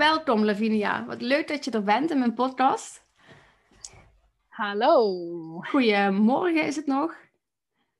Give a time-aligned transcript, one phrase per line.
[0.00, 1.04] Welkom Lavinia.
[1.04, 3.04] Wat leuk dat je er bent in mijn podcast.
[4.48, 5.60] Hallo.
[5.60, 7.16] Goedemorgen is het nog?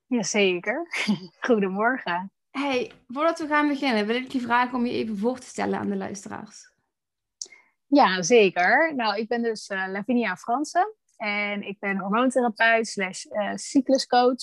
[0.07, 0.87] Jazeker.
[1.47, 2.33] Goedemorgen.
[2.51, 5.79] Hey, voordat we gaan beginnen, wil ik je vragen om je even voor te stellen
[5.79, 6.73] aan de luisteraars.
[7.87, 8.95] Ja, zeker.
[8.95, 14.43] Nou, ik ben dus uh, Lavinia Fransen en ik ben hormoontherapeut slash uh, cycluscoach.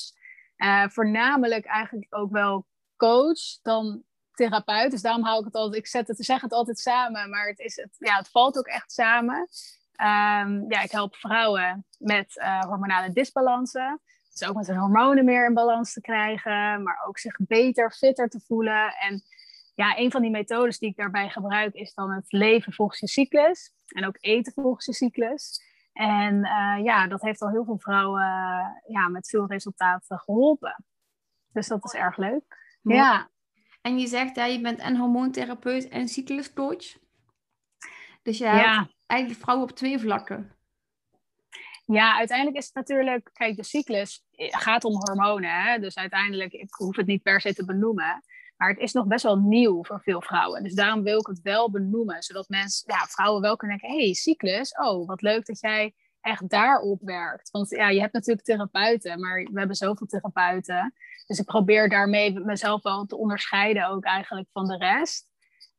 [0.58, 2.66] Uh, voornamelijk eigenlijk ook wel
[2.98, 4.04] coach dan
[4.38, 4.92] therapeut.
[4.92, 7.60] Dus daarom hou ik het altijd, ik zet het, zeg het altijd samen, maar het,
[7.60, 9.48] is het, ja, het valt ook echt samen.
[10.02, 14.02] Um, ja, ik help vrouwen met uh, hormonale disbalansen.
[14.30, 18.30] Dus ook met hun hormonen meer in balans te krijgen, maar ook zich beter, fitter
[18.30, 18.96] te voelen.
[18.96, 19.22] En
[19.76, 23.08] ja, een van die methodes die ik daarbij gebruik is dan het leven volgens je
[23.08, 23.74] cyclus.
[23.88, 25.62] En ook eten volgens je cyclus.
[25.94, 28.24] En uh, ja, dat heeft al heel veel vrouwen
[28.88, 30.86] ja, met veel resultaten geholpen.
[31.52, 32.78] Dus dat is erg leuk.
[32.82, 33.00] Mooi.
[33.00, 33.30] Ja.
[33.88, 36.98] En je zegt, ja, je bent en hormoontherapeut en cycluscoach.
[38.24, 38.90] Dus Ja.
[39.06, 40.56] eigenlijk vrouwen op twee vlakken.
[41.86, 45.64] Ja, uiteindelijk is het natuurlijk, kijk, de cyclus gaat om hormonen.
[45.64, 45.80] Hè?
[45.80, 48.24] Dus uiteindelijk, ik hoef het niet per se te benoemen.
[48.58, 50.64] Maar het is nog best wel nieuw voor veel vrouwen.
[50.64, 52.24] Dus daarom wil ik het wel benoemen.
[52.24, 55.94] Zodat mensen, ja, vrouwen wel kunnen denken: hé, hey, cyclus, oh, wat leuk dat jij
[56.22, 57.52] echt daarop werkt.
[57.52, 60.94] Want ja, je hebt natuurlijk therapeuten, maar we hebben zoveel therapeuten.
[61.26, 65.26] Dus ik probeer daarmee mezelf wel te onderscheiden, ook eigenlijk van de rest.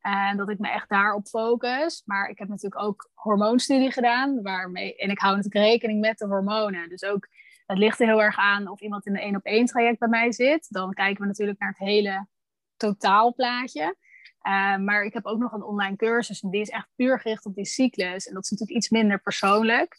[0.00, 2.02] En dat ik me echt daarop focus.
[2.04, 4.42] Maar ik heb natuurlijk ook hormoonstudie gedaan.
[4.42, 6.88] Waarmee, en ik hou natuurlijk rekening met de hormonen.
[6.88, 7.28] Dus ook,
[7.66, 10.08] het ligt er heel erg aan of iemand in een één op één traject bij
[10.08, 10.66] mij zit.
[10.68, 12.26] Dan kijken we natuurlijk naar het hele
[12.76, 13.96] totaalplaatje.
[14.42, 16.42] Uh, maar ik heb ook nog een online cursus.
[16.42, 18.26] En die is echt puur gericht op die cyclus.
[18.26, 19.96] En dat is natuurlijk iets minder persoonlijk.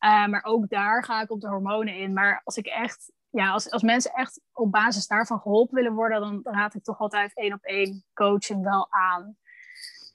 [0.00, 2.12] Uh, maar ook daar ga ik op de hormonen in.
[2.12, 6.20] Maar als ik echt ja, als, als mensen echt op basis daarvan geholpen willen worden,
[6.20, 9.36] dan raad ik toch altijd één op één coaching wel aan.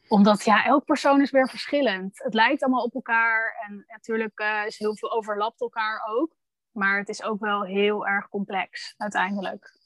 [0.07, 2.23] Omdat ja, elk persoon is weer verschillend.
[2.23, 6.35] Het lijkt allemaal op elkaar en natuurlijk uh, is heel veel overlapt elkaar ook.
[6.71, 9.79] Maar het is ook wel heel erg complex uiteindelijk.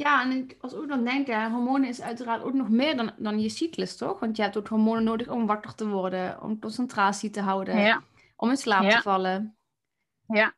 [0.00, 3.12] Ja, en ik, als ik dan denk, ja, hormonen is uiteraard ook nog meer dan,
[3.16, 4.20] dan je cyclus, toch?
[4.20, 8.02] Want je hebt ook hormonen nodig om wakker te worden, om concentratie te houden, ja.
[8.36, 8.90] om in slaap Ja.
[8.90, 9.56] te vallen.
[10.26, 10.54] Ja,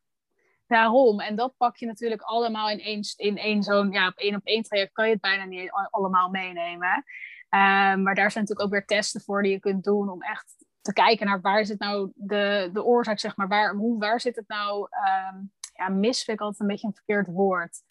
[0.67, 1.21] daarom.
[1.21, 4.45] En dat pak je natuurlijk allemaal in één, in één zo'n, ja, op één op
[4.45, 7.05] één traject kan je het bijna niet allemaal meenemen.
[7.49, 10.67] Ehm, maar daar zijn natuurlijk ook weer testen voor die je kunt doen om echt
[10.81, 13.49] te kijken naar waar zit nou de, de oorzaak, zeg maar.
[13.49, 15.37] Waar, hoe, waar zit het nou, ehm,
[15.75, 17.83] ja, mis vind ik altijd een beetje een verkeerd woord.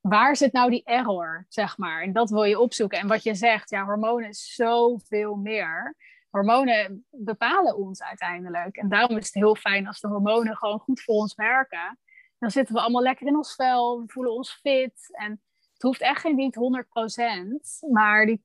[0.00, 2.02] Waar zit nou die error, zeg maar?
[2.02, 2.98] En dat wil je opzoeken.
[2.98, 5.96] En wat je zegt, ja, hormonen is zoveel meer
[6.30, 8.76] hormonen bepalen ons uiteindelijk.
[8.76, 11.98] En daarom is het heel fijn als de hormonen gewoon goed voor ons werken.
[12.38, 15.08] Dan zitten we allemaal lekker in ons vel, we voelen ons fit.
[15.10, 15.42] En
[15.72, 18.44] het hoeft echt geen niet 100%, maar die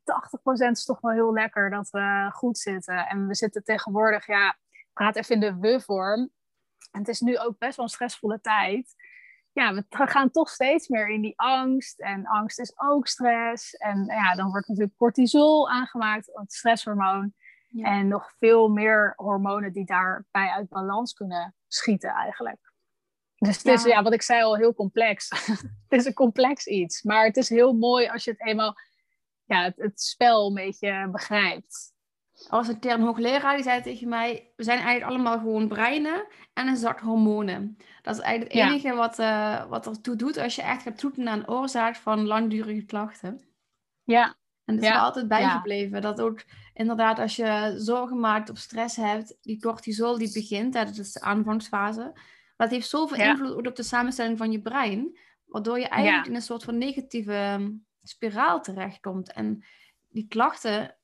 [0.67, 3.07] 80% is toch wel heel lekker dat we goed zitten.
[3.07, 4.57] En we zitten tegenwoordig, ja,
[4.93, 6.31] praat even in de we-vorm.
[6.91, 8.95] En het is nu ook best wel een stressvolle tijd.
[9.53, 11.99] Ja, we gaan toch steeds meer in die angst.
[11.99, 13.73] En angst is ook stress.
[13.73, 17.33] En ja, dan wordt natuurlijk cortisol aangemaakt, het stresshormoon.
[17.69, 17.85] Ja.
[17.85, 22.71] En nog veel meer hormonen die daarbij uit balans kunnen schieten eigenlijk.
[23.37, 23.89] Dus het is, Ja.
[23.89, 25.29] ja, wat ik zei al, heel complex.
[25.87, 27.03] het is een complex iets.
[27.03, 28.75] Maar het is heel mooi als je het eenmaal,
[29.43, 31.92] ja, het, het spel een beetje begrijpt.
[32.49, 36.67] Er was een hoogleraar die zei tegen mij: We zijn eigenlijk allemaal gewoon breinen en
[36.67, 37.77] een zak hormonen.
[38.01, 38.69] Dat is eigenlijk het Ja.
[38.69, 42.25] enige wat, eh wat ertoe doet als je echt gaat zoeken naar een oorzaak van
[42.25, 43.41] langdurige klachten.
[44.03, 44.25] Ja,
[44.65, 46.01] En dat is Ja, me altijd bijgebleven.
[46.01, 46.43] Dat ook
[46.73, 51.11] inderdaad als je zorgen maakt of stress hebt, die cortisol die begint, hè, dat is
[51.11, 52.13] de aanvangsfase.
[52.57, 56.41] Dat heeft zoveel invloed op de samenstelling van je brein, waardoor je eigenlijk in een
[56.41, 57.71] soort van negatieve ehm,
[58.03, 59.31] spiraal terechtkomt.
[59.33, 59.63] En
[60.09, 60.95] die klachten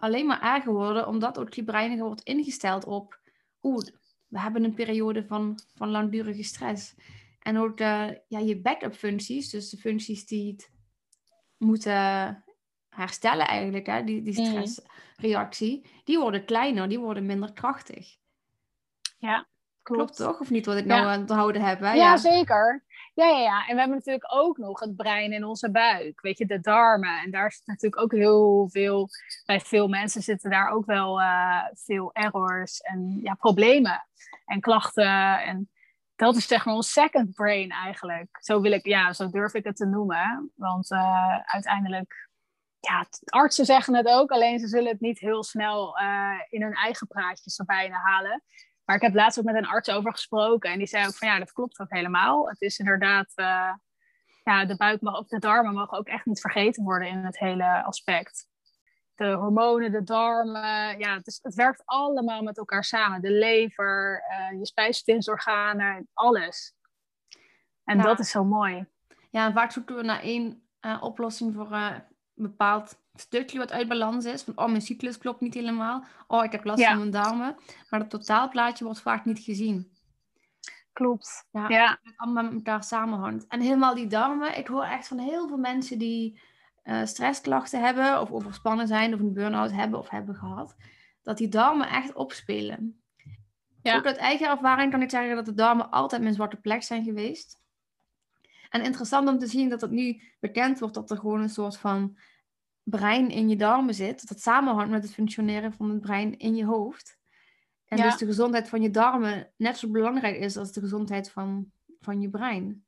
[0.00, 3.18] alleen maar erger worden, omdat ook je brein wordt ingesteld op,
[3.62, 3.84] oeh,
[4.28, 6.94] we hebben een periode van, van langdurige stress.
[7.40, 10.70] En ook de, ja, je backup functies, dus de functies die het
[11.56, 12.44] moeten
[12.88, 14.46] herstellen eigenlijk, hè, die, die Mm.
[14.46, 18.18] stressreactie, die worden kleiner, die worden minder krachtig.
[19.18, 19.48] ja
[19.82, 20.40] Klopt toch?
[20.40, 20.96] Of niet wat ik Ja.
[20.96, 21.80] nou aan het houden heb?
[21.80, 21.92] Hè?
[21.92, 22.84] Ja, zeker.
[23.14, 23.66] Ja, ja, ja.
[23.66, 26.20] En we hebben natuurlijk ook nog het brein in onze buik.
[26.20, 27.18] Weet je, de darmen.
[27.18, 29.08] En daar zit natuurlijk ook heel veel...
[29.44, 34.06] Bij veel mensen zitten daar ook wel eh, veel errors en ja, problemen.
[34.44, 35.42] En klachten.
[35.42, 35.70] En
[36.16, 38.38] dat is zeg maar ons second brain eigenlijk.
[38.40, 40.52] Zo wil ik, ja, zo durf ik het te noemen.
[40.54, 42.28] Want eh, uiteindelijk...
[42.80, 44.30] Ja, artsen zeggen het ook.
[44.30, 48.42] Alleen ze zullen het niet heel snel eh, in hun eigen praatjes er bijna halen.
[48.90, 50.70] Maar ik heb laatst ook met een arts over gesproken.
[50.70, 52.48] En die zei ook van ja, dat klopt ook helemaal.
[52.48, 53.72] Het is inderdaad, uh,
[54.44, 57.38] ja, de buik mag ook, de darmen mogen ook echt niet vergeten worden in het
[57.38, 58.48] hele aspect.
[59.14, 60.98] de hormonen, de darmen.
[60.98, 63.20] Ja, het, is, het werkt allemaal met elkaar samen.
[63.20, 66.74] De lever, uh, je spijsverteringsorganen, alles.
[67.84, 68.86] En dat is zo mooi.
[69.30, 72.02] Ja, en vaak zoeken we naar één uh, oplossing voor een
[72.34, 74.42] bepaald stukje wat uit balans is.
[74.42, 76.04] Van, oh, mijn cyclus klopt niet helemaal.
[76.26, 77.56] Oh, ik heb last van mijn darmen.
[77.90, 79.92] Maar het totaalplaatje wordt vaak niet gezien.
[80.92, 81.46] Klopt.
[81.50, 81.98] Ja, ja.
[82.02, 83.46] Het allemaal met elkaar samenhangt.
[83.46, 84.58] En helemaal die darmen.
[84.58, 86.40] Ik hoor echt van heel veel mensen die
[86.84, 90.76] uh, stressklachten hebben, of overspannen zijn, of een burn-out hebben of hebben gehad,
[91.22, 93.00] dat die darmen echt opspelen.
[93.82, 93.96] Ja.
[93.96, 97.04] Ook uit eigen ervaring kan ik zeggen dat de darmen altijd mijn zwarte plek zijn
[97.04, 97.58] geweest.
[98.70, 101.76] En interessant om te zien dat het nu bekend wordt dat er gewoon een soort
[101.76, 102.18] van
[102.82, 104.28] brein in je darmen zit.
[104.28, 107.18] Dat samenhangt met het functioneren van het brein in je hoofd.
[107.86, 111.72] En dus de gezondheid van je darmen net zo belangrijk is als de gezondheid van,
[112.00, 112.84] van je brein.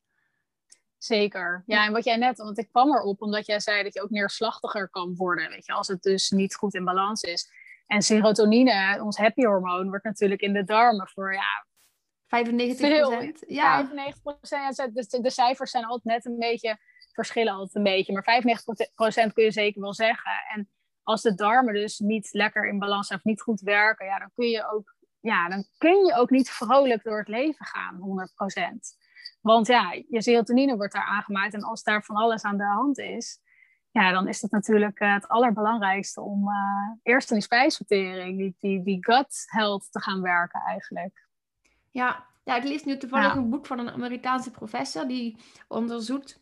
[0.99, 1.63] Zeker.
[1.67, 4.11] Ja, en wat jij net, want ik kwam erop omdat jij zei dat je ook
[4.11, 7.51] neerslachtiger kan worden, weet je, als het dus niet goed in balans is.
[7.87, 11.67] En serotonine, ons happy hormoon, wordt natuurlijk in de darmen voor ja,
[12.27, 13.45] 95 procent.
[13.47, 13.77] Ja.
[13.77, 14.77] 95 procent.
[14.77, 16.79] De, de, cijfers zijn altijd net een beetje,
[17.13, 20.33] verschillen altijd een beetje, maar 95 procent kun je zeker wel zeggen.
[20.55, 20.71] En
[21.03, 24.31] als de darmen dus niet lekker in balans zijn of niet goed werken, ja, dan
[24.35, 28.35] kun je ook, ja, dan kun je ook niet vrolijk door het leven gaan, 100
[28.35, 28.97] procent.
[29.41, 31.55] Want ja, je serotonine wordt daar aangemaakt.
[31.55, 33.41] En als daar van alles aan de hand is,
[33.91, 36.55] ja, dan is het natuurlijk uh, het allerbelangrijkste om uh,
[37.03, 41.29] eerst in die spijsvertering, die, die, die gut health te gaan werken eigenlijk.
[41.91, 45.37] Ja, ja ik lees nu toevallig een boek van een Amerikaanse professor die
[45.69, 46.42] onderzoekt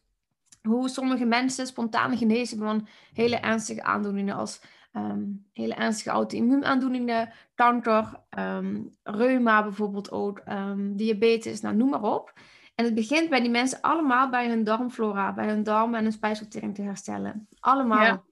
[0.62, 4.60] hoe sommige mensen spontaan genezen van hele ernstige aandoeningen als
[4.92, 12.32] um, hele ernstige auto-immuunaandoeningen, kanker, um, reuma bijvoorbeeld ook, um, diabetes, nou noem maar op.
[12.74, 16.12] En het begint bij die mensen allemaal bij hun darmflora, bij hun darmen en hun
[16.12, 17.48] spijsvertering te herstellen.
[17.60, 18.24] Allemaal.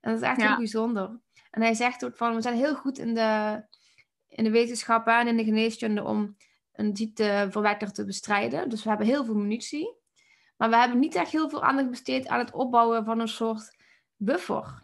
[0.00, 1.20] En dat is echt heel bijzonder.
[1.50, 3.62] En hij zegt ook van, we zijn heel goed in de,
[4.28, 6.36] in de wetenschappen en in de geneeskunde om
[6.72, 8.68] een ziekte verwekkerd te bestrijden.
[8.68, 10.02] Dus we hebben heel veel munitie.
[10.56, 13.76] Maar we hebben niet echt heel veel aandacht besteed aan het opbouwen van een soort
[14.16, 14.82] buffer.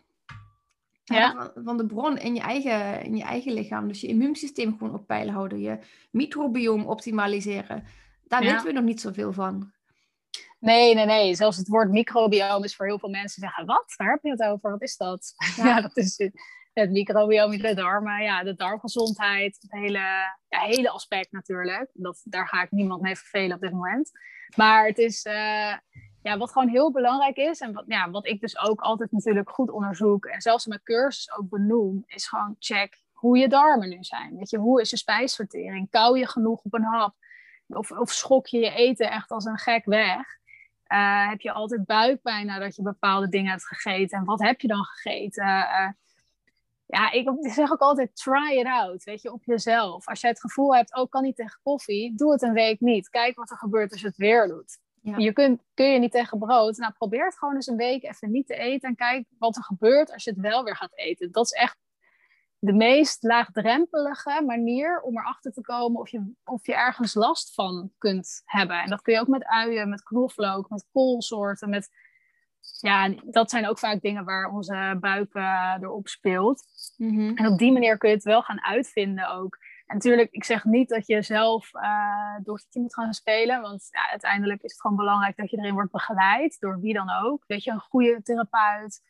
[1.04, 1.32] Ja.
[1.32, 3.88] Van, van, de bron in je, eigen, in je eigen lichaam.
[3.88, 5.60] Dus je immuunsysteem gewoon op peil houden.
[5.60, 5.78] Je
[6.10, 7.84] microbiome optimaliseren.
[8.24, 9.72] Daar weten we nog niet zoveel van.
[10.58, 11.34] Nee, nee, nee.
[11.34, 13.94] Zelfs het woord microbiome is voor heel veel mensen zeggen: wat?
[13.96, 14.70] Waar heb je het over?
[14.70, 15.34] Wat is dat?
[15.56, 16.30] Ja, dat is
[16.72, 18.22] het, microbiome in de darmen.
[18.22, 19.58] Ja, de darmgezondheid.
[19.60, 19.98] Het hele,
[20.48, 21.90] ja, hele aspect natuurlijk.
[21.92, 24.10] Dat, daar ga ik niemand mee vervelen op dit moment.
[24.56, 25.24] Maar het is.
[25.24, 25.74] Uh,
[26.22, 29.50] ja, wat gewoon heel belangrijk is, en wat, ja, wat ik dus ook altijd natuurlijk
[29.50, 33.88] goed onderzoek, en zelfs in mijn cursus ook benoem, is gewoon check hoe je darmen
[33.88, 34.36] nu zijn.
[34.36, 35.90] Weet je, hoe is je spijsvertering?
[35.90, 37.14] Kou je genoeg op een hap?
[37.76, 40.38] of, of schok je je eten echt als een gek weg.
[40.92, 44.18] Uh, heb je altijd buikpijn nadat je bepaalde dingen hebt gegeten?
[44.18, 45.46] En wat heb je dan gegeten?
[45.46, 45.88] Uh,
[46.90, 50.08] ja, ik zeg ook altijd, try it out, weet je, op jezelf.
[50.08, 52.80] Als jij het gevoel hebt, ook oh, kan niet tegen koffie, doe het een week
[52.80, 53.08] niet.
[53.08, 54.78] Kijk wat er gebeurt als je het weer doet.
[55.02, 55.16] Ja.
[55.16, 56.76] Je kunt, kun je niet tegen brood.
[56.76, 59.62] Nou, probeer het gewoon eens een week even niet te eten en kijk wat er
[59.62, 61.32] gebeurt als je het wel weer gaat eten.
[61.32, 61.76] Dat is echt
[62.58, 67.92] de meest laagdrempelige manier om erachter te komen of je, of je ergens last van
[67.98, 68.82] kunt hebben.
[68.82, 71.88] En dat kun je ook met uien, met knoflook, met koolsoorten, met...
[72.80, 76.62] Ja, dat zijn ook vaak dingen waar onze buik uh, erop speelt.
[76.96, 77.36] Mhm.
[77.36, 79.58] En op die manier kun je het wel gaan uitvinden ook.
[79.86, 83.60] En natuurlijk, ik zeg niet dat je zelf uh, door het moet gaan spelen.
[83.60, 86.56] Want ja, uiteindelijk is het gewoon belangrijk dat je erin wordt begeleid.
[86.60, 87.44] Door wie dan ook.
[87.46, 89.00] Weet je, een goede therapeut.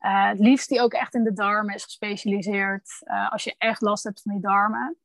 [0.00, 3.00] Uh, het liefst die ook echt in de darmen is gespecialiseerd.
[3.04, 4.96] Uh, als je echt last hebt van die darmen.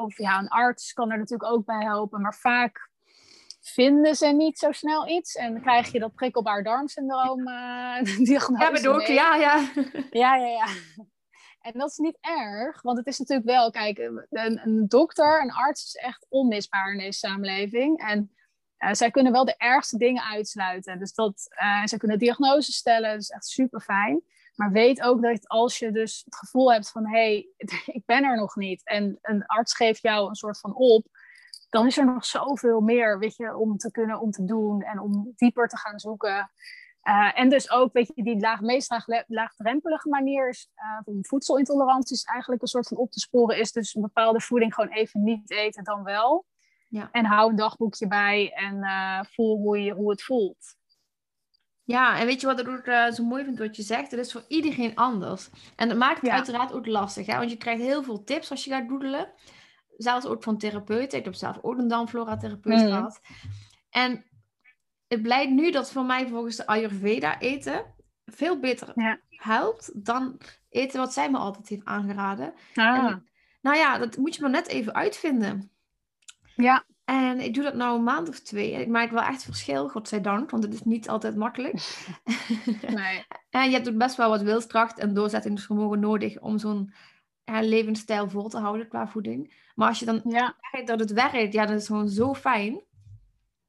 [0.00, 2.20] Of ja, een arts kan er natuurlijk ook bij helpen.
[2.20, 2.90] Maar vaak
[3.68, 5.34] vinden ze niet zo snel iets.
[5.34, 7.44] En dan krijg je dat prikkelbaar darmsyndroom
[8.24, 8.64] diagnose.
[8.64, 9.70] Ja, bedoel ik, ja, ja.
[10.10, 10.66] ja, ja, ja.
[11.60, 15.52] En dat is niet erg, want het is natuurlijk wel, kijk, een, een dokter, een
[15.52, 17.98] arts is echt onmisbaar in deze samenleving.
[17.98, 18.30] En
[18.78, 20.98] uh, zij kunnen wel de ergste dingen uitsluiten.
[20.98, 24.22] Dus dat, uh, zij kunnen diagnoses stellen, dat is echt super fijn.
[24.54, 27.48] Maar weet ook dat als je dus het gevoel hebt van hé, hey,
[27.96, 28.84] ik ben er nog niet.
[28.84, 31.06] En een arts geeft jou een soort van op.
[31.76, 35.00] Dan is er nog zoveel meer, weet je, om te kunnen, om te doen en
[35.00, 36.50] om dieper te gaan zoeken.
[37.02, 40.68] Uh, en dus ook, weet je, die laag, meest laag, laagdrempelige manier is,
[41.06, 44.74] uh, voedselintolerantie is eigenlijk een soort van op te sporen, is dus een bepaalde voeding
[44.74, 46.44] gewoon even niet eten dan wel.
[46.88, 47.08] Ja.
[47.12, 50.76] En hou een dagboekje bij en uh, voel hoe, je, hoe het voelt.
[51.82, 54.10] Ja, en weet je wat ik ook uh, zo mooi vind wat je zegt?
[54.10, 55.50] Het is voor iedereen anders.
[55.76, 57.38] En dat maakt het uiteraard ook lastig, hè?
[57.38, 59.32] want je krijgt heel veel tips als je gaat doedelen.
[59.96, 61.18] Zelfs ook van therapeuten.
[61.18, 62.86] Ik heb zelf ook een darmflora-therapeut mm.
[62.86, 63.20] gehad.
[63.90, 64.24] En
[65.08, 68.92] het blijkt nu dat voor mij volgens de Ayurveda eten veel beter
[69.28, 72.54] helpt dan eten wat zij me altijd heeft aangeraden.
[72.74, 73.28] Ah, En,
[73.60, 75.70] nou ja, dat moet je maar net even uitvinden.
[76.56, 78.74] ja, En ik doe dat nou een maand of twee.
[78.74, 81.74] En ik merk wel echt verschil, godzijdank, want het is niet altijd makkelijk.
[82.94, 83.24] nee.
[83.50, 86.92] en je hebt ook best wel wat wilskracht en doorzettingsvermogen nodig om zo'n
[87.46, 89.54] ja, levensstijl vol te houden qua voeding.
[89.74, 92.80] Maar als je dan Ja, merkt dat het werkt, ja, dat is gewoon zo fijn.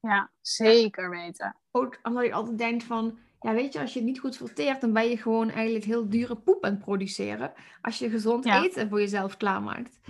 [0.00, 1.56] ja, zeker weten.
[1.70, 4.80] Ook omdat ik altijd denk van, ja, weet je, als je het niet goed filteert,
[4.80, 7.52] dan ben je gewoon eigenlijk heel dure poep aan het produceren.
[7.82, 8.62] Als je gezond Ja.
[8.64, 10.00] eten voor jezelf klaarmaakt.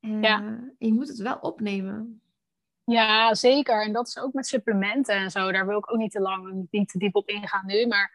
[0.00, 0.58] En Ja.
[0.78, 2.20] je moet het wel opnemen.
[2.84, 3.84] Ja, zeker.
[3.84, 5.52] En dat is ook met supplementen en zo.
[5.52, 7.86] Daar wil ik ook niet te lang, niet te diep op ingaan nu.
[7.86, 8.12] Maar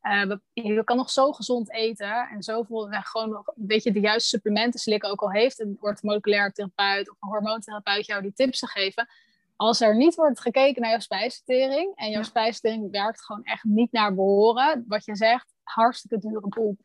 [0.00, 4.28] eh, je kan nog zo gezond eten en zoveel gewoon nog een beetje de juiste
[4.28, 5.10] supplementen slikken.
[5.10, 9.08] Ook al heeft een orthomoleculair therapeut of een hormoontherapeut jou die tips te geven.
[9.56, 12.26] Als er niet wordt gekeken naar jouw spijsvertering en jouw Ja.
[12.26, 16.80] spijsvertering werkt gewoon echt niet naar behoren, wat je zegt, hartstikke dure poep.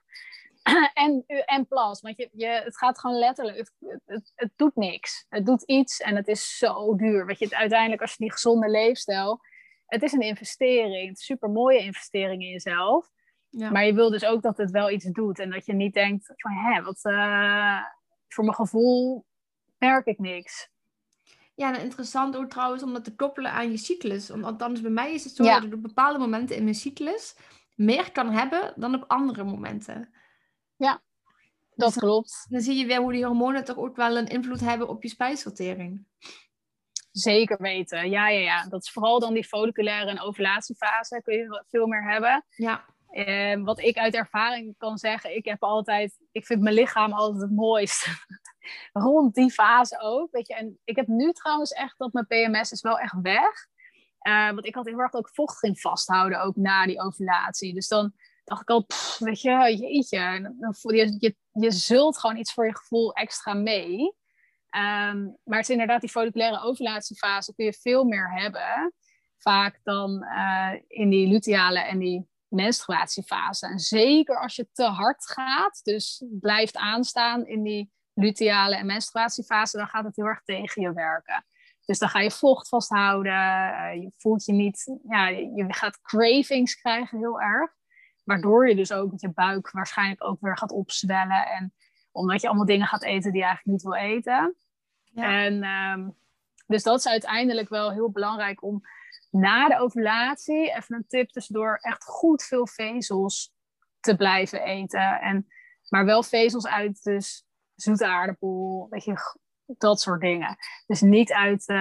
[0.94, 4.76] en, en plas, want je, je, het gaat gewoon letterlijk, het, het, het, het doet
[4.76, 5.26] niks.
[5.30, 7.26] Het doet iets en het is zo duur.
[7.26, 9.40] Weet je, het, uiteindelijk als je die gezonde leefstijl,
[9.86, 13.10] het is een investering, het is een super mooie investering in jezelf.
[13.50, 13.70] Ja.
[13.72, 16.34] Maar je wil dus ook dat het wel iets doet en dat je niet denkt
[16.36, 17.82] van, hè, wat, eh,
[18.28, 19.26] voor mijn gevoel
[19.78, 20.70] merk ik niks.
[21.56, 24.30] Ja, en interessant ook trouwens om dat te koppelen aan je cyclus.
[24.30, 25.54] Want althans, bij mij is het zo Ja.
[25.56, 27.36] dat ik op bepaalde momenten in mijn cyclus
[27.76, 30.14] meer kan hebben dan op andere momenten.
[31.76, 32.46] Dat Dus- klopt.
[32.50, 35.10] Dan zie je weer hoe die hormonen toch ook wel een invloed hebben op je
[35.10, 36.06] spijsvertering.
[37.18, 38.10] Zeker weten.
[38.10, 38.68] Ja, ja, ja.
[38.70, 42.46] Dat is vooral dan die folliculaire en ovulatiefase kun je veel meer hebben.
[42.50, 42.86] Ja,
[43.64, 47.52] wat ik uit ervaring kan zeggen, ik heb altijd, ik vind mijn lichaam altijd het
[47.52, 48.08] mooist.
[48.94, 50.56] Rond die fase ook, weet je.
[50.56, 53.68] En ik heb nu trouwens echt dat mijn PMS is wel echt weg.
[54.20, 57.74] Eh, want ik had heel erg ik vocht ging vasthouden, ook na die ovulatie.
[57.74, 60.20] Dus dan dacht ik al, pff, weet je, jeetje.
[60.82, 64.16] Je, je, je zult gewoon iets voor je gevoel extra mee.
[64.76, 68.94] Ehm, maar het is inderdaad die folliculaire ovulatiefase kun je veel meer hebben.
[69.38, 73.68] Vaak dan eh, in die luteale en die menstruatiefase.
[73.68, 79.78] En zeker als je te hard gaat, dus blijft aanstaan in die luteale en menstruatiefase,
[79.78, 81.46] dan gaat het heel erg tegen je werken.
[81.86, 86.76] Dus dan ga je vocht vasthouden, eh, je voelt je niet, ja, je gaat cravings
[86.76, 87.72] krijgen heel erg.
[88.24, 91.48] Waardoor je dus ook met je buik waarschijnlijk ook weer gaat opzwellen.
[91.48, 91.74] En
[92.12, 94.56] omdat je allemaal dingen gaat eten die je eigenlijk niet wil eten.
[95.16, 96.10] En ehm,
[96.68, 98.82] dus dat is uiteindelijk wel heel belangrijk om
[99.32, 103.54] na de ovulatie, even een tip tussendoor, echt goed veel vezels
[104.00, 105.20] te blijven eten.
[105.22, 105.48] En,
[105.90, 107.46] maar wel vezels uit dus
[107.76, 108.90] zoete aardappel,
[109.66, 110.58] dat soort dingen.
[110.88, 111.76] Dus niet uit, eh,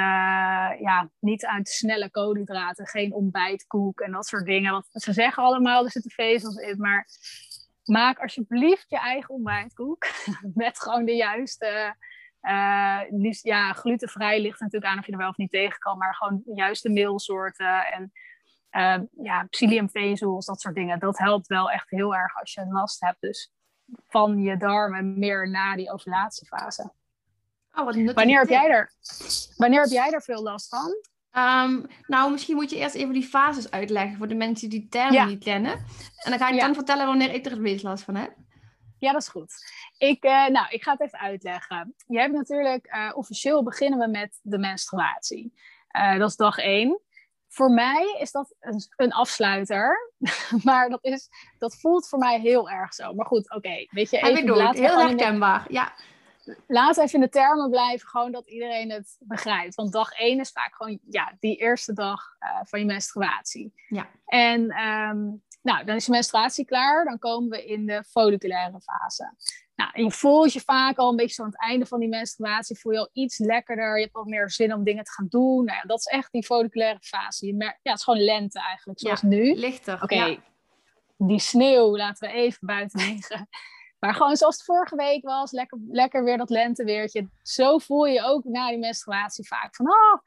[0.80, 4.72] ja, niet uit snelle koolhydraten, geen ontbijtkoek en dat soort dingen.
[4.72, 7.06] Want ze zeggen allemaal, er zitten vezels in, maar
[7.84, 10.06] maak alsjeblieft je eigen ontbijtkoek
[10.54, 11.94] met gewoon de juiste
[13.10, 16.14] liefst, ja, glutenvrij ligt natuurlijk aan of je er wel of niet tegen kan, maar
[16.14, 18.12] gewoon de juiste meelsoorten en
[18.70, 20.98] eh, ja, psylliumvezels, dat soort dingen.
[20.98, 23.52] Dat helpt wel echt heel erg als je last hebt dus
[24.08, 26.92] van je darmen meer na die ovulatiefase.
[27.72, 28.90] Oh, wat Wanneer heb jij er,
[29.56, 30.96] wanneer heb jij er veel last van?
[31.30, 34.88] Ehm, nou, misschien moet je eerst even die fases uitleggen voor de mensen die die
[34.88, 35.24] termen Ja.
[35.24, 35.72] niet kennen.
[36.16, 36.60] En dan ga ik Ja.
[36.64, 38.34] dan vertellen wanneer ik er het meest last van heb.
[39.04, 39.52] Ja, dat is goed.
[39.98, 41.94] Ik, eh, nou, ik ga het even uitleggen.
[42.06, 45.52] Je hebt natuurlijk, eh, officieel beginnen we met de menstruatie.
[45.88, 47.00] Eh, dat is dag één.
[47.48, 50.12] Voor mij is dat een, een afsluiter.
[50.64, 53.14] maar dat, is, dat voelt voor mij heel erg zo.
[53.14, 53.86] Maar goed, oké.
[53.90, 55.64] weet je, even, laten, we Heel herkenbaar.
[55.68, 55.92] Ja,
[56.44, 58.08] we even in de termen blijven.
[58.08, 59.74] Gewoon dat iedereen het begrijpt.
[59.74, 63.72] Want dag één is vaak gewoon ja, die eerste dag eh, van je menstruatie.
[63.88, 64.08] Ja.
[64.26, 65.18] En ehm,
[65.62, 67.04] nou, dan is je menstruatie klaar.
[67.04, 69.34] Dan komen we in de folliculaire fase.
[69.74, 72.08] Nou, en je voelt je vaak al een beetje zo aan het einde van die
[72.08, 72.78] menstruatie.
[72.78, 73.96] Voel je al iets lekkerder.
[73.96, 75.64] Je hebt wat meer zin om dingen te gaan doen.
[75.64, 77.46] Nou ja, dat is echt die folliculaire fase.
[77.46, 79.54] Je merkt, ja, het is gewoon lente eigenlijk, zoals nu.
[79.54, 80.02] lichter.
[80.02, 80.36] Oké, Ja.
[81.16, 83.48] die sneeuw laten we even buiten liggen.
[84.04, 87.28] Maar gewoon zoals het vorige week was, lekker, lekker weer dat lenteweertje.
[87.42, 90.20] Zo voel je ook na die menstruatie vaak van, oh,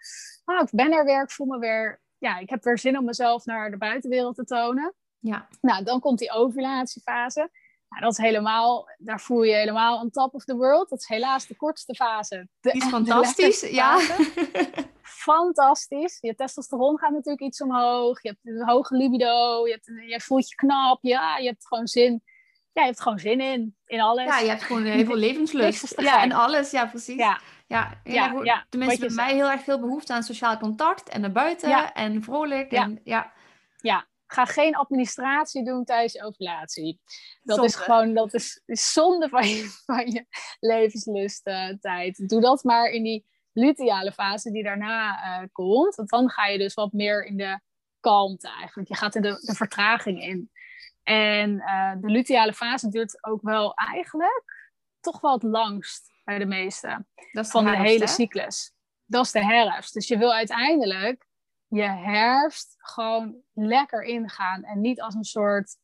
[0.46, 3.06] oh, ik ben er weer, ik voel me weer, ja, ik heb weer zin om
[3.06, 4.94] mezelf naar de buitenwereld te tonen.
[5.20, 5.48] Ja.
[5.62, 7.50] Nou, dan komt die ovulatiefase.
[7.90, 10.90] Nou, dat is helemaal, daar voel je helemaal on top of the world.
[10.90, 12.48] Dat is helaas de kortste fase.
[12.60, 13.70] De, Die is fantastisch.
[13.70, 14.00] Ja.
[14.00, 16.18] fase fantastisch.
[16.22, 18.22] Je testosteron gaat natuurlijk iets omhoog.
[18.22, 19.68] Je hebt een hoge libido.
[19.68, 21.00] Je, hebt, je voelt je knap.
[21.02, 22.24] Ja, je hebt gewoon zin.
[22.78, 23.76] Ja, je hebt gewoon zin in.
[23.86, 24.26] In alles.
[24.26, 26.02] ja, je hebt gewoon heel veel levenslust.
[26.02, 26.72] Ja, en alles.
[26.72, 27.18] Ja, precies.
[27.18, 31.22] ja, Ja, Ja, ja, Tenminste, bij mij heel erg veel behoefte aan sociaal contact en
[31.22, 31.94] naar buiten Ja.
[31.94, 32.72] en vrolijk.
[32.72, 32.84] Ja.
[32.84, 33.34] En, ja,
[33.78, 34.08] ja.
[34.28, 37.02] ga geen administratie doen tijdens je ovulatie.
[37.44, 40.26] Dat is gewoon, dat is, is zonde van je, van je
[40.60, 41.44] levenslust
[41.80, 42.30] tijd.
[42.30, 45.96] Doe dat maar in die luteale fase die daarna uh, komt.
[45.96, 47.60] Want dan ga je dus wat meer in de
[48.00, 48.90] kalmte eigenlijk.
[48.90, 50.52] Je gaat in de, de vertraging in.
[51.08, 56.46] En uh, de luteale fase duurt ook wel eigenlijk toch wel het langst bij de
[56.46, 57.06] meeste.
[57.32, 58.74] van de, hele cyclus.
[59.06, 59.94] Dat is de herfst.
[59.94, 61.28] Dus je wil uiteindelijk
[61.68, 64.64] je herfst gewoon lekker ingaan.
[64.64, 65.78] En niet als een soort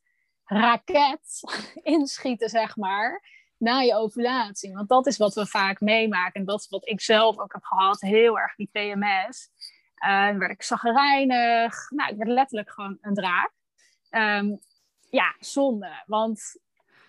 [0.44, 1.40] raket
[1.82, 3.22] inschieten, zeg maar,
[3.56, 4.72] na je ovulatie.
[4.72, 6.40] Want dat is wat we vaak meemaken.
[6.40, 8.00] En dat is wat ik zelf ook heb gehad.
[8.00, 9.50] Heel erg die PMS.
[10.06, 11.90] Uh, dan werd ik zagrijnig.
[11.90, 13.52] Nou, ik werd letterlijk gewoon een draak.
[14.10, 14.60] Um,
[15.14, 16.02] ja, zonde.
[16.06, 16.38] Want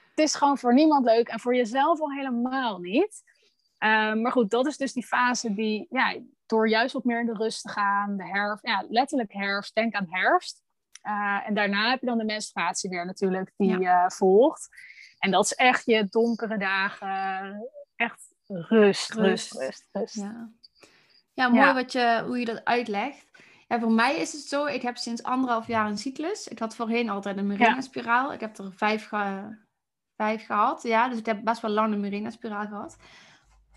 [0.09, 3.23] het is gewoon voor niemand leuk en voor jezelf al helemaal niet.
[3.77, 7.25] Ehm, maar goed, dat is dus die fase die, ja, door juist wat meer in
[7.25, 10.63] de rust te gaan, de herfst, ja, letterlijk herfst, denk aan herfst.
[11.03, 14.03] Uh, en daarna heb je dan de menstruatie weer natuurlijk, die ja.
[14.03, 14.69] uh, volgt.
[15.19, 20.15] En dat is echt je donkere dagen, echt rust, rust, rust, rust.
[20.15, 20.49] Ja,
[21.33, 23.34] ja mooi Wat je, hoe je dat uitlegt.
[23.67, 26.47] Ja, voor mij is het zo, ik heb sinds anderhalf jaar een cyclus.
[26.47, 28.33] Ik had voorheen altijd een Mirena-spiraal.
[28.33, 29.09] Ik heb er vijf,
[30.15, 31.09] vijf gehad, ja.
[31.09, 32.97] Dus ik heb best wel lang een Mirena-spiraal gehad.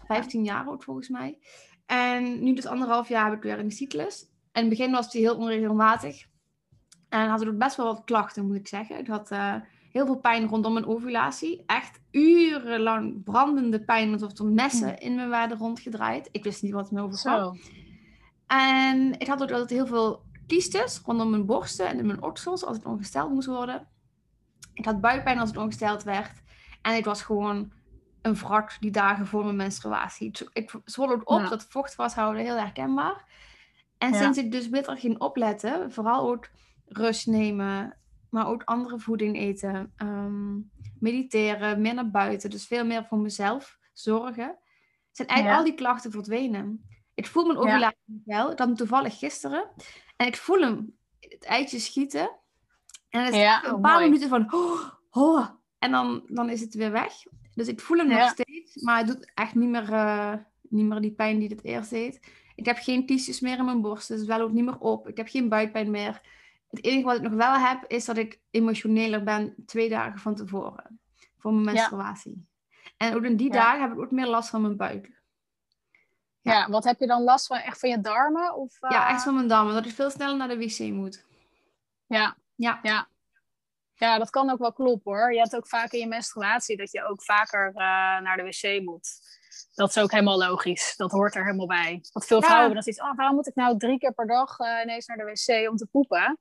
[0.06, 1.38] 15 jaar ook volgens mij.
[1.86, 4.22] En nu dus anderhalf jaar heb ik weer een cyclus.
[4.52, 6.26] En in het begin was die heel onregelmatig.
[7.08, 8.98] En had ik ook best wel wat klachten, moet ik zeggen.
[8.98, 9.54] Ik had uh,
[9.92, 11.62] heel veel pijn rondom mijn ovulatie.
[11.66, 14.98] Echt urenlang brandende pijn, alsof er messen hmm.
[14.98, 16.28] in me werden rondgedraaid.
[16.32, 17.58] Ik wist niet wat me overkwam.
[18.48, 22.64] En ik had ook altijd heel veel kiestes rondom mijn borsten en in mijn oksels
[22.64, 23.88] als het ongesteld moest worden.
[24.72, 26.42] Ik had buikpijn als het ongesteld werd.
[26.82, 27.72] En ik was gewoon
[28.22, 30.32] een wrak die dagen voor mijn menstruatie.
[30.52, 33.24] Ik zwol ook op, dat vocht vasthouden, heel herkenbaar.
[33.98, 36.48] En sinds ik dus beter ging opletten, vooral ook
[36.86, 37.96] rust nemen,
[38.30, 40.56] maar ook andere voeding eten, ehm,
[40.98, 44.58] mediteren, meer naar buiten, dus veel meer voor mezelf zorgen,
[45.10, 46.88] zijn eigenlijk al die klachten verdwenen.
[47.18, 48.36] Ik voel mijn ovulatie ja.
[48.36, 48.50] wel.
[48.52, 49.70] Ik had hem toevallig gisteren.
[50.16, 52.30] En ik voel hem het eitje schieten.
[53.08, 54.54] En het is ja, een paar minuten van...
[54.54, 57.12] Oh, oh, en dan, dan is het weer weg.
[57.54, 58.82] Dus ik voel hem nog steeds.
[58.82, 62.20] Maar het doet echt niet meer, uh, niet meer die pijn die het eerst deed.
[62.54, 64.08] Ik heb geen kiesjes meer in mijn borst.
[64.08, 65.08] Dus wel ook niet meer op.
[65.08, 66.20] Ik heb geen buikpijn meer.
[66.68, 70.34] Het enige wat ik nog wel heb, is dat ik emotioneler ben twee dagen van
[70.34, 71.00] tevoren.
[71.38, 72.46] Voor mijn menstruatie.
[72.96, 75.16] En ook in die dagen heb ik ook meer last van mijn buik.
[76.40, 76.68] Ja.
[76.68, 77.56] wat heb je dan last van?
[77.56, 78.54] Echt van je darmen?
[78.54, 79.74] Of, Ja, echt van mijn darmen.
[79.74, 81.24] Dat ik veel sneller naar de wc moet.
[82.06, 82.36] Ja.
[82.54, 82.78] Ja.
[82.82, 83.08] ja.
[83.94, 85.32] Ja, dat kan ook wel kloppen hoor.
[85.32, 87.74] Je hebt ook vaak in je menstruatie dat je ook vaker uh,
[88.20, 89.08] naar de wc moet.
[89.74, 90.96] Dat is ook helemaal logisch.
[90.96, 92.00] Dat hoort er helemaal bij.
[92.12, 94.80] Want veel vrouwen dan zoiets, oh, waarom moet ik nou drie keer per dag uh,
[94.82, 96.38] ineens naar de wc om te poepen?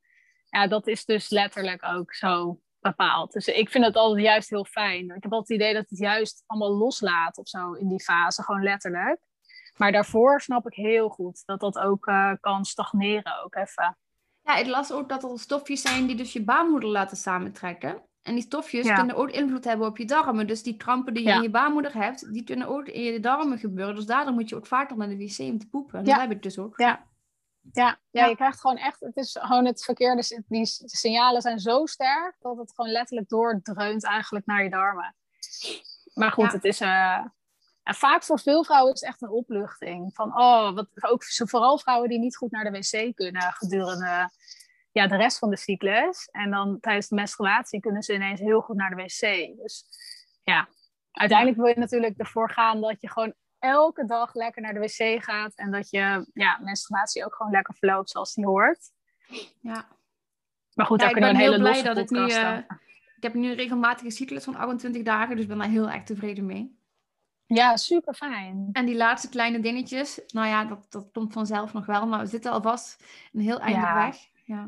[0.49, 3.31] Ja, dat is dus letterlijk ook zo bepaald.
[3.31, 5.03] Dus ik vind het altijd juist heel fijn.
[5.03, 8.43] Ik heb altijd het idee dat het juist allemaal loslaat of zo in die fase,
[8.43, 9.19] gewoon letterlijk.
[9.77, 13.97] Maar daarvoor snap ik heel goed dat dat ook uh, kan stagneren ook even.
[14.41, 18.01] Ja, ik las ook dat er stofjes zijn die dus je baarmoeder laten samentrekken.
[18.21, 20.47] En die stofjes kunnen ook invloed hebben op je darmen.
[20.47, 23.57] Dus die krampen die je in je baarmoeder hebt, die kunnen ook in je darmen
[23.57, 23.95] gebeuren.
[23.95, 26.03] Dus daardoor moet je ook vaker naar de wc om te poepen.
[26.03, 26.77] Dat heb ik dus ook.
[26.77, 27.05] Ja.
[27.71, 31.85] Ja, ja, je krijgt gewoon echt, het is gewoon het verkeerde, die signalen zijn zo
[31.85, 35.15] sterk dat het gewoon letterlijk doordreunt eigenlijk naar je darmen.
[36.13, 37.25] Maar goed, het is, uh,
[37.87, 40.15] en vaak voor veel vrouwen is het echt een opluchting.
[40.15, 44.29] Van, oh, wat, ook vooral vrouwen die niet goed naar de wc kunnen gedurende
[44.91, 46.27] ja, de rest van de cyclus.
[46.31, 49.57] En dan tijdens de menstruatie kunnen ze ineens heel goed naar de wc.
[49.57, 49.85] Dus
[50.43, 50.67] ja,
[51.11, 55.23] uiteindelijk wil je natuurlijk ervoor gaan dat je gewoon elke dag lekker naar de wc
[55.23, 55.55] gaat.
[55.55, 58.91] En dat je ja, menstruatie ook gewoon lekker verloopt zoals die hoort.
[59.61, 59.87] Ja.
[60.73, 62.57] Maar goed, daar kunnen we een hele blij dat ik nu, uh,
[63.15, 66.03] Ik heb nu een regelmatige cyclus van 28 dagen, dus ik ben daar heel erg
[66.03, 66.77] tevreden mee.
[67.47, 68.69] Ja, super fijn.
[68.71, 72.25] En die laatste kleine dingetjes, nou ja, dat, dat komt vanzelf nog wel, maar we
[72.25, 74.05] zitten alvast een heel eind ja.
[74.05, 74.17] weg.
[74.43, 74.67] Ja.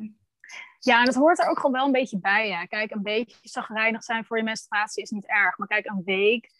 [0.79, 2.47] ja, en dat hoort er ook gewoon wel een beetje bij.
[2.47, 2.65] Ja.
[2.65, 6.51] Kijk, een beetje zagrijnig zijn voor je menstruatie is niet erg, maar kijk, een week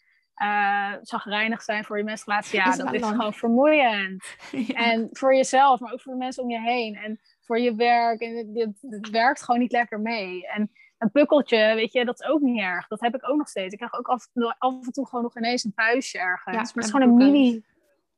[0.42, 4.36] uh, zagrijnig zijn voor je menstruatie, ja, dat is gewoon vermoeiend.
[4.74, 6.96] En voor jezelf, maar ook voor de mensen om je heen.
[6.96, 8.20] En voor je werk.
[8.20, 10.46] En het werkt gewoon niet lekker mee.
[10.46, 12.86] En een pukkeltje, weet je, dat is ook niet erg.
[12.86, 13.72] Dat heb ik ook nog steeds.
[13.72, 16.56] Ik krijg ook af, af en toe gewoon nog ineens een puistje ergens.
[16.56, 17.64] maar het is gewoon een mini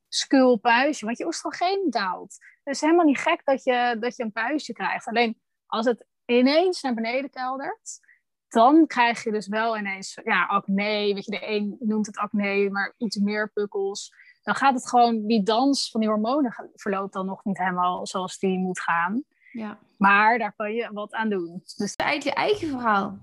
[0.08, 2.38] skul puistje, want je oestrogeen daalt.
[2.64, 5.06] Het is helemaal niet gek dat je, dat je een puistje krijgt.
[5.06, 8.00] Alleen als het ineens naar beneden keldert,
[8.48, 11.14] dan krijg je dus wel ineens ja, acne.
[11.14, 14.14] Weet je, de een noemt het acne, maar iets meer pukkels.
[14.42, 18.38] Dan gaat het gewoon, die dans van die hormonen verloopt dan nog niet helemaal zoals
[18.38, 19.24] die moet gaan.
[19.52, 19.78] Ja.
[19.96, 21.62] Maar daar kan je wat aan doen.
[21.76, 23.18] Dus Eigenlijk je eigen verhaal.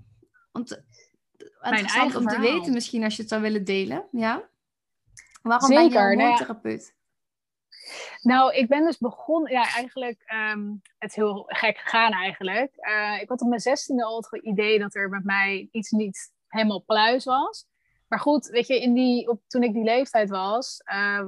[0.52, 0.84] Want
[1.62, 4.08] interessant eigen om te weten misschien als je het zou willen delen.
[4.12, 4.50] Ja?
[5.42, 6.18] Waarom ben je Zeker, nou ja.
[6.18, 6.98] hormoontherapeut?
[8.22, 12.76] Nou, ik ben dus begonnen, ja, eigenlijk, ehm, het is heel gek gegaan eigenlijk.
[12.76, 16.34] Eh, ik had op mijn zestiende al het idee dat er met mij iets niet
[16.48, 17.68] helemaal pluis was.
[18.10, 21.26] Maar goed, weet je, in die, op, toen ik die leeftijd was, eh,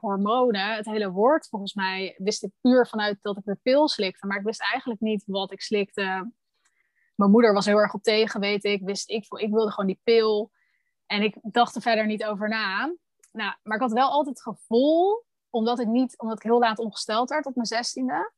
[0.00, 4.26] hormonen, het hele woord volgens mij, wist ik puur vanuit dat ik de pil slikte.
[4.26, 6.32] Maar ik wist eigenlijk niet wat ik slikte.
[7.14, 8.82] Mijn moeder was heel erg op tegen, weet ik.
[8.82, 10.50] Wist ik, ik wilde gewoon die pil.
[11.06, 12.94] En ik dacht er verder niet over na.
[13.32, 16.78] Nou, maar ik had wel altijd het gevoel, omdat ik, niet, omdat ik heel laat
[16.78, 18.32] ongesteld werd op mijn zestiende,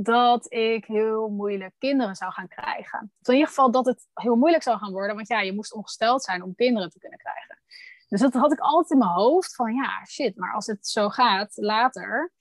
[0.00, 3.12] dat ik heel moeilijk kinderen zou gaan krijgen.
[3.22, 6.22] In ieder geval dat het heel moeilijk zou gaan worden, want ja, je moest ongesteld
[6.22, 7.60] zijn om kinderen te kunnen krijgen.
[8.08, 11.08] Dus dat had ik altijd in mijn hoofd van ja, shit, maar als het zo
[11.08, 12.32] gaat later.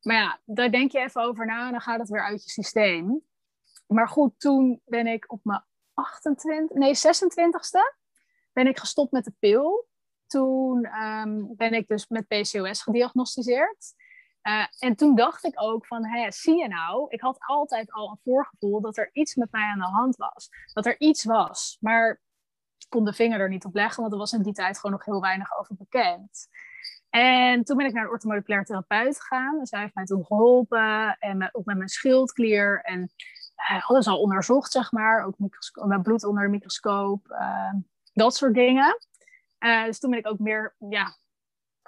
[0.00, 2.50] Maar ja, daar denk je even over na en dan gaat het weer uit je
[2.50, 3.22] systeem.
[3.86, 7.96] Maar goed, toen ben ik op mijn 28, nee 26ste,
[8.52, 9.88] ben ik gestopt met de pil.
[10.26, 13.94] Toen ehm, ben ik dus met PCOS gediagnosticeerd.
[14.42, 18.10] Uh, en toen dacht ik ook van, hé, zie je nou, ik had altijd al
[18.10, 20.48] een voorgevoel dat er iets met mij aan de hand was.
[20.72, 22.10] Dat er iets was, maar
[22.78, 24.96] ik kon de vinger er niet op leggen, want er was in die tijd gewoon
[24.96, 26.48] nog heel weinig over bekend.
[27.10, 29.66] En toen ben ik naar de orthomoleculair therapeut gegaan.
[29.66, 32.80] Zij heeft mij toen geholpen, en met, ook met mijn schildklier.
[32.82, 33.12] En
[33.70, 35.24] uh, alles al onderzocht, zeg maar.
[35.24, 35.34] Ook
[35.86, 37.72] mijn bloed onder de microscoop, uh,
[38.12, 38.98] dat soort dingen.
[39.58, 41.16] Dus toen ben ik ook meer ja,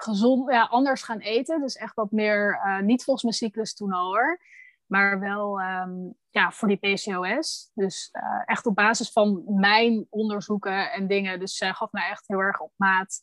[0.05, 1.61] gezond, ja, anders gaan eten.
[1.61, 4.41] Dus echt wat meer, uh, niet volgens mijn cyclus toen al hoor.
[4.87, 7.71] Maar wel um, ja, voor die PCOS.
[7.75, 11.39] Dus uh, echt op basis van mijn onderzoeken en dingen.
[11.41, 13.21] Dus zij gaf mij echt heel erg op maat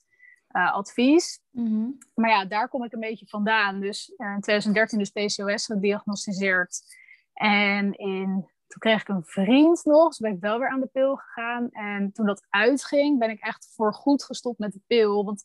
[0.51, 1.41] uh, advies.
[1.51, 1.97] Mm-hmm.
[2.13, 3.79] Maar ja, daar kom ik een beetje vandaan.
[3.79, 6.81] Dus in 2013 dus PCOS gediagnosticeerd.
[7.33, 10.87] En in toen kreeg ik een vriend nog, dus ben ik wel weer aan de
[10.87, 11.69] pil gegaan.
[11.69, 15.25] En toen dat uitging, ben ik echt voor goed gestopt met de pil.
[15.25, 15.43] Want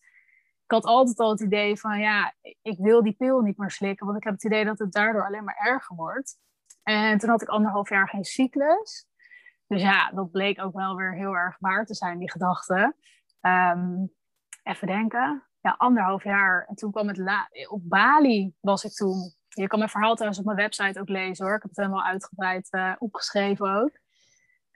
[0.66, 4.06] ik had altijd al het idee van, ja, ik wil die pil niet meer slikken.
[4.06, 6.38] Want ik heb het idee dat het daardoor alleen maar erger wordt.
[6.82, 9.06] En toen had ik anderhalf jaar geen cyclus.
[9.66, 12.96] Dus ja, dat bleek ook wel weer heel erg waar te zijn, die gedachte.
[13.40, 14.12] Um,
[14.62, 15.46] even denken.
[15.60, 16.66] Ja, anderhalf jaar.
[16.68, 19.34] En toen kwam het la- op Bali was ik toen.
[19.48, 21.54] Je kan mijn verhaal trouwens op mijn website ook lezen hoor.
[21.54, 23.98] Ik heb het helemaal uitgebreid uh, opgeschreven ook.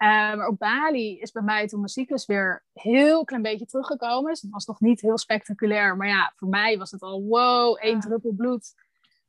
[0.02, 4.30] Uh, maar op Bali is bij mij toen mijn cyclus weer heel klein beetje teruggekomen.
[4.30, 5.96] Dus het was nog niet heel spectaculair.
[5.96, 8.00] Maar ja, voor mij was het al wow, één ja.
[8.00, 8.74] druppel bloed.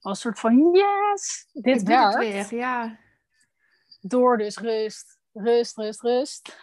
[0.01, 2.17] Was een soort van yes, dit Ik werkt.
[2.17, 2.97] weer, ja.
[4.01, 6.59] Door dus rust, rust, rust, rust.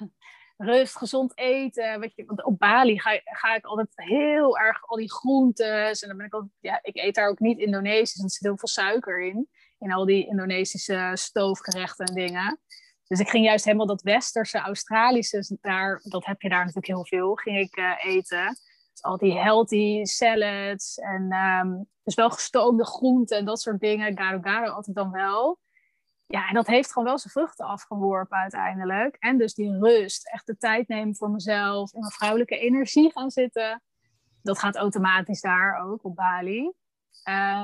[0.56, 2.00] Rust, gezond eten.
[2.00, 6.02] Weet je, want op Bali ga, ga ik altijd heel erg al die groentes.
[6.02, 8.22] En dan ben ik altijd, ja, ik eet daar ook niet Indonesisch.
[8.22, 9.48] Er zit heel veel suiker in.
[9.78, 12.60] In al die Indonesische stoofgerechten en dingen.
[13.08, 17.06] Dus ik ging juist helemaal dat westerse, Australische, daar, dat heb je daar natuurlijk heel
[17.06, 18.46] veel, ging ik uh, eten.
[18.92, 24.18] Dus al die healthy salads en um, dus wel gestoomde groenten en dat soort dingen.
[24.18, 25.58] Garo garo altijd dan wel.
[26.26, 29.16] Ja, en dat heeft gewoon wel zijn vruchten afgeworpen uiteindelijk.
[29.18, 33.30] En dus die rust, echt de tijd nemen voor mezelf, in mijn vrouwelijke energie gaan
[33.30, 33.82] zitten.
[34.42, 36.72] Dat gaat automatisch daar ook op Bali.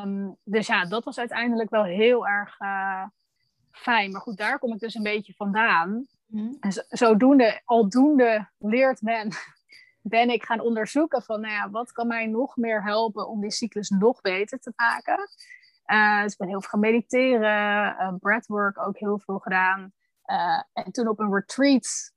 [0.05, 2.61] Um, dus ja, dat was uiteindelijk wel heel erg...
[2.61, 3.05] Uh,
[3.75, 4.13] fijn.
[4.13, 6.07] Maar goed, daar kom ik dus een beetje vandaan.
[6.27, 6.53] Hm.
[6.61, 9.33] En zo, zodoende, aldoende leert men,
[10.03, 13.51] ben ik gaan onderzoeken van, nou ja, wat kan mij nog meer helpen om die
[13.51, 15.29] cyclus nog beter te maken.
[15.87, 19.93] Uh, dus ik ben heel veel gaan mediteren, uh, breathwork ook heel veel gedaan.
[20.27, 22.13] Uh, en toen op een retreat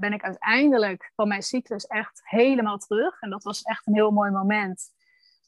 [0.00, 3.20] ben ik uiteindelijk van mijn cyclus echt helemaal terug.
[3.20, 4.90] En dat was echt een heel mooi moment.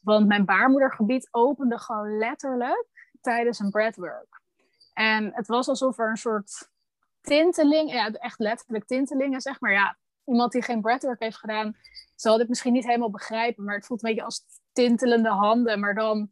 [0.01, 4.41] Want mijn baarmoedergebied opende gewoon letterlijk tijdens een breathwork.
[4.95, 6.69] En het was alsof er een soort
[7.21, 9.71] tinteling, ja, echt letterlijk tintelingen, zeg maar.
[9.71, 11.77] Ja, iemand die geen breathwork heeft gedaan,
[12.15, 15.95] zal dit misschien niet helemaal begrijpen, maar het voelt een beetje als tintelende handen, maar
[15.95, 16.31] dan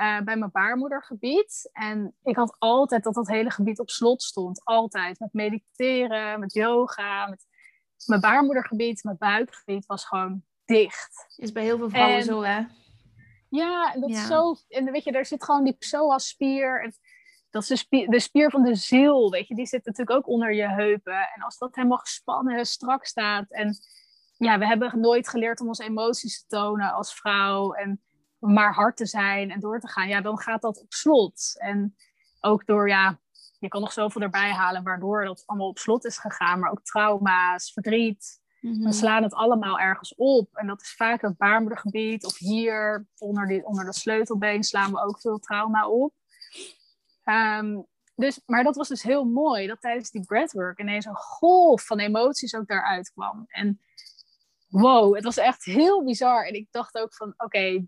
[0.00, 1.70] uh, bij mijn baarmoedergebied.
[1.72, 5.18] En ik had altijd dat dat hele gebied op slot stond, altijd.
[5.18, 7.46] Met mediteren, met yoga, met
[8.06, 11.26] mijn baarmoedergebied, mijn buikgebied was gewoon dicht.
[11.36, 12.62] Is bij heel veel vrouwen En- zo, hè?
[13.48, 14.16] Ja, en dat Ja.
[14.20, 14.56] is zo.
[14.68, 16.82] En weet je, daar zit gewoon die psoas-spier.
[16.82, 16.94] En
[17.52, 19.54] Dat is de spier, de spier van de ziel, weet je.
[19.54, 21.28] Die zit natuurlijk ook onder je heupen.
[21.34, 23.50] En als dat helemaal gespannen, strak staat.
[23.50, 23.76] En
[24.36, 27.72] ja, we hebben nooit geleerd om onze emoties te tonen als vrouw.
[27.72, 28.02] En
[28.38, 30.08] maar hard te zijn en door te gaan.
[30.08, 31.54] Ja, dan gaat dat op slot.
[31.58, 31.96] En
[32.40, 33.18] ook door, ja,
[33.58, 36.58] je kan nog zoveel erbij halen waardoor dat allemaal op slot is gegaan.
[36.58, 38.40] Maar ook trauma's, verdriet.
[38.60, 38.82] Mhm.
[38.82, 40.56] We slaan het allemaal ergens op.
[40.56, 45.02] En dat is vaak het baarmoedergebied of hier onder, die, onder de sleutelbeen slaan we
[45.02, 46.12] ook veel trauma op.
[47.24, 47.80] Ehm,
[48.14, 51.98] dus, maar dat was dus heel mooi, dat tijdens die breathwork ineens een golf van
[51.98, 53.44] emoties ook daaruit kwam.
[53.48, 53.80] En
[54.68, 56.46] wow, het was echt heel bizar.
[56.46, 57.86] En ik dacht ook van, oké,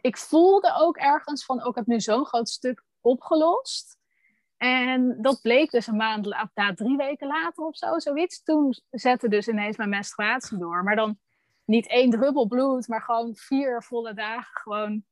[0.00, 4.00] ik voelde ook ergens van, ook ik heb nu zo'n groot stuk opgelost.
[4.56, 8.42] En dat bleek dus een maand, na drie weken later of zo, zoiets.
[8.42, 10.82] Toen zette dus ineens mijn menstruatie door.
[10.82, 11.18] Maar dan
[11.64, 15.04] niet één druppel bloed, maar gewoon vier volle dagen gewoon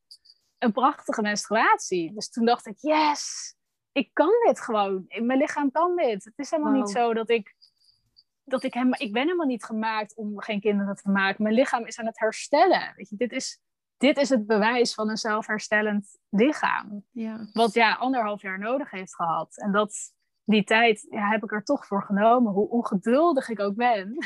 [0.60, 2.14] een prachtige menstruatie.
[2.14, 3.54] Dus toen dacht ik, yes,
[3.92, 5.04] ik kan dit gewoon.
[5.08, 6.24] Mijn lichaam kan dit.
[6.24, 7.54] Het is helemaal niet zo dat ik,
[8.44, 11.42] dat ik hem, ik ben helemaal niet gemaakt om geen kinderen te maken.
[11.42, 12.92] Mijn lichaam is aan het herstellen.
[12.96, 13.60] Weet je, dit is,
[13.96, 17.04] dit is het bewijs van een zelfherstellend lichaam.
[17.10, 17.46] Ja.
[17.52, 19.58] Wat ja, anderhalf jaar nodig heeft gehad.
[19.58, 19.94] En dat,
[20.44, 24.16] die tijd ja, heb ik er toch voor genomen, hoe ongeduldig ik ook ben.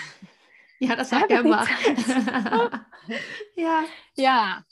[0.78, 1.66] Ja, dat is helemaal.
[3.64, 3.84] ja.
[4.12, 4.64] ja,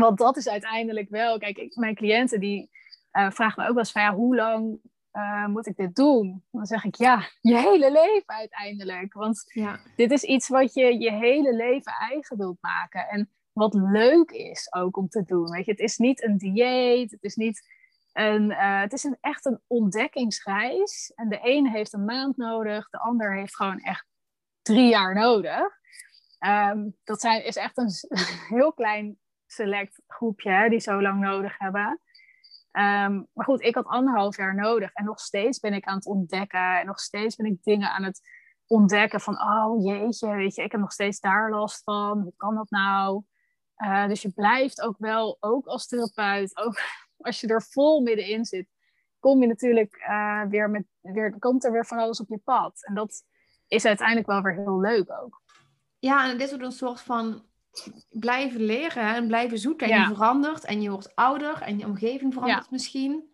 [0.00, 2.70] want dat is uiteindelijk wel, kijk, ik, mijn cliënten die
[3.12, 4.78] uh, vragen me ook wel eens van ja, hoe lang
[5.12, 6.44] uh, moet ik dit doen?
[6.50, 9.12] Dan zeg ik ja, je hele leven uiteindelijk.
[9.12, 9.80] Want ja.
[9.96, 13.08] dit is iets wat je je hele leven eigen wilt maken.
[13.08, 15.50] En wat leuk is ook om te doen.
[15.50, 17.68] Weet je, het is niet een dieet, het is niet
[18.12, 21.12] een, uh, het is een, echt een ontdekkingsreis.
[21.14, 24.06] En de een heeft een maand nodig, de ander heeft gewoon echt
[24.62, 25.82] drie jaar nodig.
[26.46, 27.90] Um, dat zijn, is echt een
[28.56, 29.18] heel klein
[29.54, 32.00] select groepje die zo lang nodig hebben.
[32.70, 36.06] Ehm, maar goed, ik had anderhalf jaar nodig en nog steeds ben ik aan het
[36.06, 38.20] ontdekken en nog steeds ben ik dingen aan het
[38.66, 42.54] ontdekken van, oh jeetje, weet je, ik heb nog steeds daar last van, hoe kan
[42.54, 43.22] dat nou?
[43.76, 46.80] Uh, dus je blijft ook wel, ook als therapeut, ook
[47.16, 48.68] als je er vol middenin zit,
[49.18, 52.84] kom je natuurlijk uh, weer met, weer, komt er weer van alles op je pad.
[52.86, 53.24] En dat
[53.68, 55.42] is uiteindelijk wel weer heel leuk ook.
[55.98, 57.42] Ja, en dit wordt een soort van
[58.10, 59.90] blijven leren en blijven zoeken.
[59.90, 63.32] En je verandert en je wordt ouder en je omgeving verandert misschien.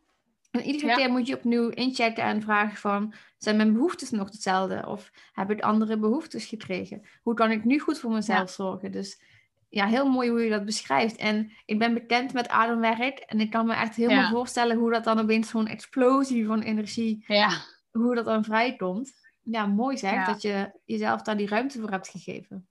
[0.50, 3.14] En iedere keer moet je opnieuw inchecken en vragen van...
[3.38, 4.86] zijn mijn behoeftes nog hetzelfde?
[4.86, 7.02] Of heb ik andere behoeftes gekregen?
[7.22, 8.92] Hoe kan ik nu goed voor mezelf zorgen?
[8.92, 9.22] Dus
[9.68, 11.16] ja, heel mooi hoe je dat beschrijft.
[11.16, 13.18] En ik ben bekend met ademwerk.
[13.18, 17.24] En ik kan me echt helemaal voorstellen hoe dat dan opeens zo'n explosie van energie...
[17.90, 19.12] hoe dat dan vrijkomt.
[19.42, 22.68] Ja, mooi zeg, dat je jezelf daar die ruimte voor hebt gegeven.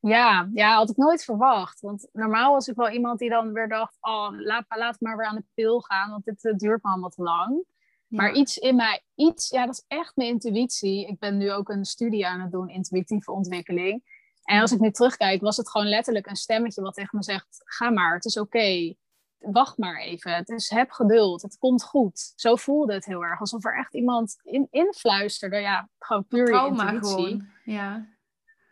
[0.00, 1.80] Ja, ja, had ik nooit verwacht.
[1.80, 5.26] Want normaal was ik wel iemand die dan weer dacht: oh, laat, laat maar weer
[5.26, 7.64] aan de pil gaan, want dit uh, duurt me allemaal te lang.
[8.08, 11.06] Maar iets in mij, iets, ja, dat is echt mijn intuïtie.
[11.06, 14.16] Ik ben nu ook een studie aan het doen, intuïtieve ontwikkeling.
[14.42, 17.62] En als ik nu terugkijk, was het gewoon letterlijk een stemmetje wat tegen me zegt:
[17.64, 18.94] ga maar, het is oké.
[19.38, 20.34] Wacht maar even.
[20.34, 21.42] Het is, heb geduld.
[21.42, 22.32] Het komt goed.
[22.36, 23.40] Zo voelde het heel erg.
[23.40, 25.56] Alsof er echt iemand in, influisterde.
[25.56, 27.00] Ja, gewoon puur intuïtie.
[27.00, 27.46] Gewoon.
[27.64, 28.17] Ja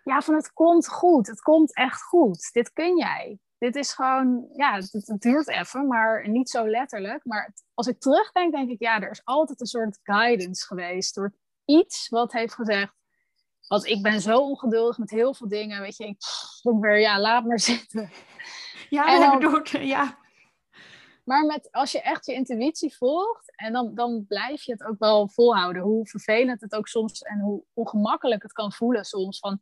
[0.07, 1.27] ja, van het komt goed.
[1.27, 2.53] Het komt echt goed.
[2.53, 3.39] Dit kun jij.
[3.59, 7.25] Dit is gewoon, ja, het, duurt even, maar niet zo letterlijk.
[7.25, 11.15] Maar als ik terugdenk, denk ik, ja, er is altijd een soort guidance geweest.
[11.15, 12.93] Door iets wat heeft gezegd,
[13.69, 15.81] want ik ben zo ongeduldig met heel veel dingen.
[15.81, 16.17] Weet je, ik
[16.63, 18.11] denk weer, ja, laat maar zitten.
[18.89, 20.19] Ja, dan, ja.
[21.25, 24.99] Maar met, als je echt je intuïtie volgt, en dan, dan blijf je het ook
[24.99, 25.83] wel volhouden.
[25.83, 29.39] Hoe vervelend het ook soms en hoe ongemakkelijk het kan voelen soms.
[29.39, 29.61] Van,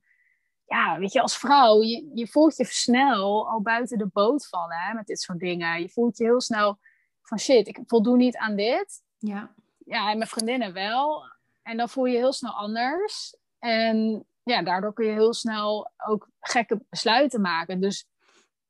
[0.66, 4.77] ja, weet je, als vrouw, je, je voelt je snel al buiten de boot vallen
[4.77, 5.81] hè, met dit soort dingen.
[5.81, 6.79] Je voelt je heel snel
[7.22, 9.03] van shit, ik voldoen niet aan dit.
[9.18, 9.55] Ja.
[9.79, 11.24] Ja, en mijn vriendinnen wel.
[11.62, 13.37] En dan voel je heel snel anders.
[13.59, 17.81] En ja, daardoor kun je heel snel ook gekke besluiten maken.
[17.81, 18.09] Dus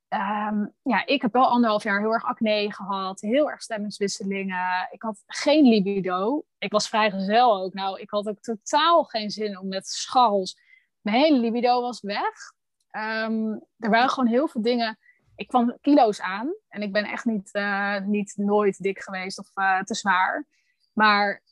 [0.09, 3.20] um, ja, ik heb wel anderhalf jaar heel erg acne gehad.
[3.20, 4.88] Heel erg stemmingswisselingen.
[4.90, 6.44] Ik had geen libido.
[6.59, 7.74] Ik was vrijgezel ook.
[7.74, 10.59] Nou, ik had ook totaal geen zin om met scharrels
[11.05, 12.53] mijn hele libido was weg.
[12.90, 14.99] Um, er waren gewoon heel veel dingen.
[15.37, 19.51] Ik kwam kilo's aan en ik ben echt niet, uh, niet nooit dik geweest of
[19.55, 20.47] uh, te zwaar.
[20.93, 21.43] Maar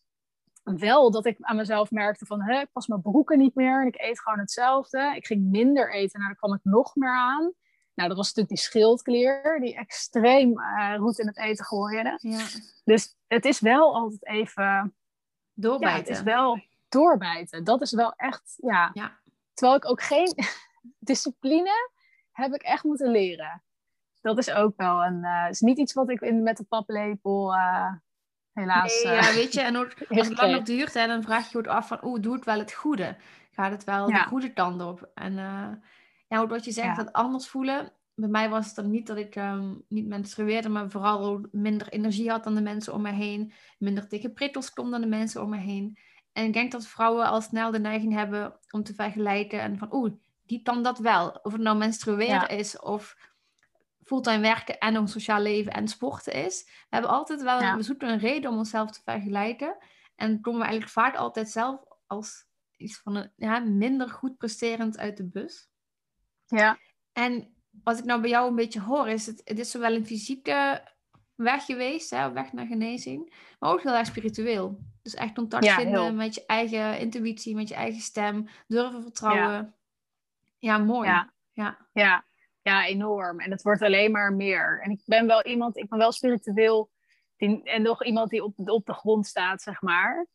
[0.62, 3.86] wel dat ik aan mezelf merkte van, hè, ik pas mijn broeken niet meer en
[3.86, 5.12] ik eet gewoon hetzelfde.
[5.16, 7.52] Ik ging minder eten en daar kwam ik nog meer aan.
[7.94, 12.18] Nou, dat was natuurlijk die schildklier die extreem uh, roet in het eten gooide.
[12.18, 12.44] Ja.
[12.84, 14.96] Dus het is wel altijd even...
[15.54, 15.96] Doorbijten.
[15.96, 17.64] Ja, het is wel doorbijten.
[17.64, 18.90] Dat is wel echt, ja.
[18.92, 19.20] ja.
[19.54, 20.34] Terwijl ik ook geen
[20.98, 21.90] discipline
[22.32, 23.62] heb ik echt moeten leren.
[24.20, 25.18] Dat is ook wel een.
[25.24, 27.54] Uh, is niet iets wat ik in, met de paplepel.
[27.54, 27.92] Uh,
[28.52, 29.02] helaas.
[29.02, 31.58] Nee, ja, eh, weet je, en ook, als het langer duurt, hè, dan vraag je
[31.62, 33.16] je af van, oeh, doe het wel het goede?
[33.50, 35.10] Gaat het wel de goede kant op?
[35.14, 35.34] En
[36.28, 37.92] ja, wat je zegt, dat anders voelen.
[38.14, 42.30] Bij mij was het dan niet dat ik um, niet menstrueerde, maar vooral minder energie
[42.30, 43.52] had dan de mensen om me heen.
[43.78, 45.98] Minder dikke prikkels kom dan de mensen om me heen.
[46.32, 49.94] En ik denk dat vrouwen al snel de neiging hebben om te vergelijken en van
[49.94, 50.12] oeh,
[50.46, 51.30] die kan dat wel.
[51.30, 53.16] Of het nou menstrueren is of
[54.04, 56.64] fulltime werken en een sociaal leven en sporten is.
[56.64, 59.76] We hebben altijd wel, we zoeken een reden om onszelf te vergelijken.
[60.16, 62.44] En komen we eigenlijk vaak altijd zelf als
[62.76, 65.68] iets van een ja, minder goed presterend uit de bus.
[66.46, 66.78] Ja.
[67.12, 70.06] En wat ik nou bij jou een beetje hoor, is het, het is zowel een
[70.06, 70.88] fysieke
[71.42, 74.78] weg geweest, hè, op weg naar genezing, maar ook heel erg spiritueel.
[75.02, 79.74] Dus echt contact vinden met je eigen intuïtie, met je eigen stem, durven vertrouwen.
[80.58, 81.08] Ja, mooi.
[81.08, 81.32] Ja.
[81.52, 81.78] Ja.
[81.92, 82.24] ja.
[82.62, 83.40] ja, enorm.
[83.40, 84.80] En het wordt alleen maar meer.
[84.82, 86.90] En ik ben wel iemand, ik ben wel spiritueel
[87.36, 90.26] die, en nog iemand die op, op de grond staat, zeg maar.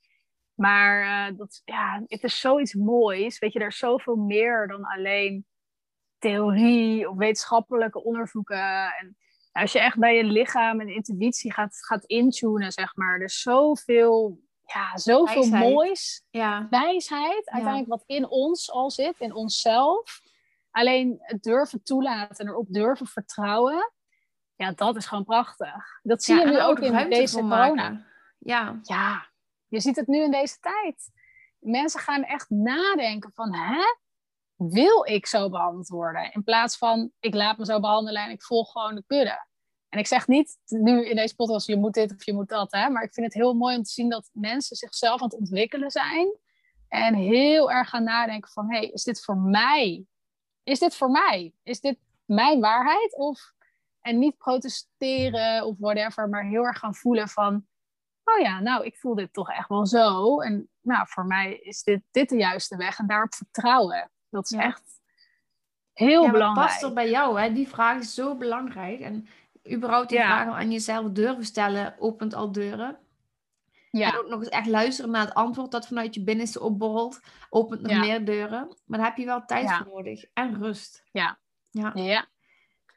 [0.53, 3.39] Maar uh, dat, ja, het is zoiets moois.
[3.39, 5.45] Weet je, er is zoveel meer dan alleen
[6.17, 8.93] theorie of wetenschappelijke onderzoeken.
[8.95, 9.17] En
[9.57, 13.15] als je echt bij je lichaam en intuïtie gaat, gaat intunen, zeg maar.
[13.15, 16.23] Er is zoveel, ja, zoveel moois.
[16.29, 16.67] Ja.
[16.69, 20.21] Wijsheid, uiteindelijk wat in ons al zit, in onszelf.
[20.71, 23.91] Alleen het durven toelaten en erop durven vertrouwen.
[24.55, 25.99] Ja, dat is gewoon prachtig.
[26.03, 28.05] Dat zie je nu ook in deze corona.
[28.37, 28.79] Ja.
[28.81, 29.27] ja,
[29.67, 31.11] je ziet het nu in deze tijd.
[31.59, 33.81] Mensen gaan echt nadenken van, hè?
[34.55, 36.31] Wil ik zo behandeld worden?
[36.33, 39.46] In plaats van, ik laat me zo behandelen en ik volg gewoon de kudde.
[39.89, 42.71] En ik zeg niet nu in deze podcast, je moet dit of je moet dat.
[42.71, 42.89] Hè?
[42.89, 45.91] Maar ik vind het heel mooi om te zien dat mensen zichzelf aan het ontwikkelen
[45.91, 46.37] zijn.
[46.87, 50.05] En heel erg gaan nadenken van, hé, hey, is dit voor mij?
[50.63, 51.53] Is dit voor mij?
[51.63, 53.15] Is dit mijn waarheid?
[53.15, 53.53] Of,
[54.01, 57.65] en niet protesteren of whatever, maar heel erg gaan voelen van,
[58.23, 60.39] oh ja, nou, ik voel dit toch echt wel zo.
[60.41, 62.99] En nou, voor mij is dit, dit de juiste weg.
[62.99, 64.11] En daarop vertrouwen.
[64.29, 65.01] Dat is echt
[65.93, 66.67] heel ja, belangrijk.
[66.67, 67.53] past er bij jou, hè?
[67.53, 68.99] Die vraag is zo belangrijk.
[68.99, 69.27] En
[69.71, 72.97] überhaupt die vragen aan jezelf durven stellen, opent al deuren.
[73.91, 74.11] Ja.
[74.11, 77.81] En ook nog eens echt luisteren naar het antwoord dat vanuit je binnenste opborrelt, opent
[77.81, 78.77] nog meer deuren.
[78.85, 81.03] Maar daar heb je wel tijd voor nodig en rust.
[81.11, 81.39] Ja.
[81.71, 81.91] Ja.
[81.93, 82.27] ja.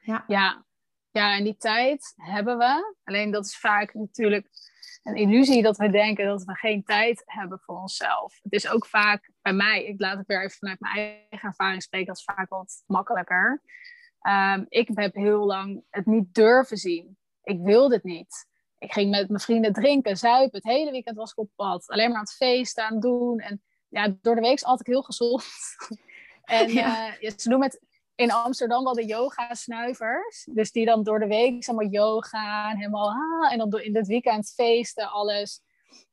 [0.01, 0.25] Ja.
[0.27, 0.65] ja.
[1.13, 2.95] Ja, en die tijd hebben we.
[3.05, 4.49] Alleen dat is vaak natuurlijk
[5.03, 8.39] een illusie dat we denken dat we geen tijd hebben voor onszelf.
[8.43, 11.83] Het is ook vaak bij mij, ik laat het weer even vanuit mijn eigen ervaring
[11.83, 13.63] spreken, dat is vaak wat makkelijker.
[14.23, 17.19] Um, ik heb heel lang het niet durven zien.
[17.43, 18.49] Ik wilde het niet.
[18.79, 20.57] Ik ging met mijn vrienden drinken, zuipen.
[20.63, 21.89] Het hele weekend was ik op pad.
[21.89, 23.39] Alleen maar aan het feesten, aan het doen.
[23.39, 25.45] En ja, door de week is altijd heel gezond.
[26.45, 27.17] en ja.
[27.21, 27.81] Uh, ze noemen het
[28.15, 30.49] in Amsterdam wel de yoga-snuivers.
[30.53, 33.09] Dus die dan door de week maar yoga en helemaal...
[33.09, 35.61] Ah, en dan in het weekend feesten, alles.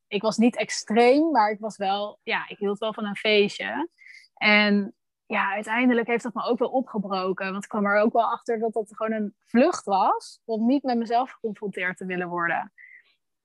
[0.07, 2.19] Ik was niet extreem, maar ik was wel...
[2.23, 3.89] Ja, ik hield wel van een feestje.
[4.33, 4.95] En
[5.27, 7.51] ja, uiteindelijk heeft dat me ook wel opgebroken.
[7.51, 10.41] Want ik kwam er ook wel achter dat dat gewoon een vlucht was.
[10.45, 12.73] Om niet met mezelf geconfronteerd te willen worden.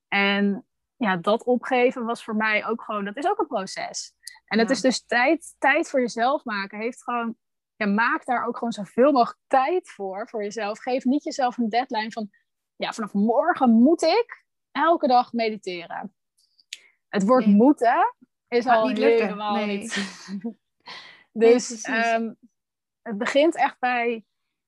[0.08, 0.66] En
[0.96, 3.04] ja, dat opgeven was voor mij ook gewoon...
[3.04, 4.14] Dat is ook een proces.
[4.44, 6.78] En het is dus tijd, tijd voor jezelf maken.
[6.78, 7.36] Heeft gewoon
[7.76, 10.78] ja, maak daar ook gewoon zoveel mogelijk tijd voor, voor jezelf.
[10.78, 12.30] Geef niet jezelf een deadline van,
[12.76, 16.14] ja, vanaf morgen moet ik elke dag mediteren.
[17.08, 18.14] Het woord moeten
[18.48, 19.78] is al niet helemaal nee.
[19.78, 20.20] niet.
[21.32, 22.32] dus ehm,
[23.02, 24.24] het begint echt bij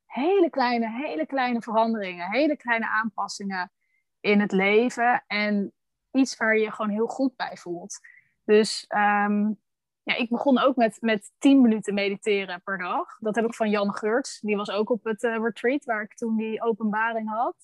[0.07, 3.73] hele kleine, hele kleine veranderingen, hele kleine aanpassingen
[4.21, 5.73] in het leven en
[6.11, 8.01] iets waar je je gewoon heel goed bij voelt.
[8.45, 9.61] Dus um,
[10.03, 13.19] ja, ik begon ook met, met 10 minuten mediteren per dag.
[13.19, 14.41] Dat heb ik van Jan Geurts.
[14.41, 17.57] Die was ook op het uh, retreat waar ik toen die openbaring had.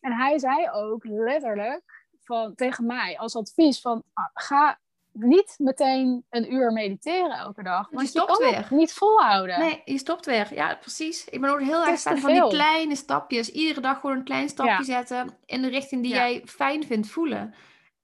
[0.00, 4.80] En hij zei ook letterlijk van, tegen mij als advies van ah, ga
[5.12, 7.88] niet meteen een uur mediteren elke dag.
[7.90, 8.66] Want je, je kan weer.
[8.70, 9.58] niet volhouden.
[9.58, 10.54] Nee, je stopt weer.
[10.54, 11.24] Ja, precies.
[11.24, 13.50] Ik ben ook heel erg fan van die kleine stapjes.
[13.50, 17.54] Iedere dag gewoon een klein stapje zetten in de richting die jij fijn vindt voelen.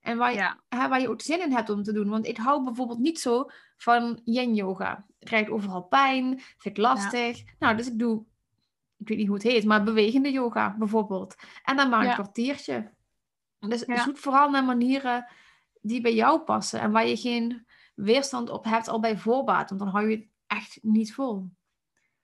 [0.00, 2.08] En waar je, hè, waar je ook zin in hebt om te doen.
[2.08, 5.04] Want ik hou bijvoorbeeld niet zo van yin yoga.
[5.18, 7.42] Ik krijg overal pijn, vind ik lastig.
[7.58, 8.24] Nou, dus ik doe,
[8.98, 11.34] ik weet niet hoe het heet, maar bewegende yoga bijvoorbeeld.
[11.64, 12.90] En dan maar een kwartiertje.
[13.58, 15.26] Dus zoek vooral naar manieren
[15.80, 16.80] die bij jou passen.
[16.80, 19.68] En waar je geen weerstand op hebt al bij voorbaat.
[19.68, 21.50] Want dan hou je het echt niet vol.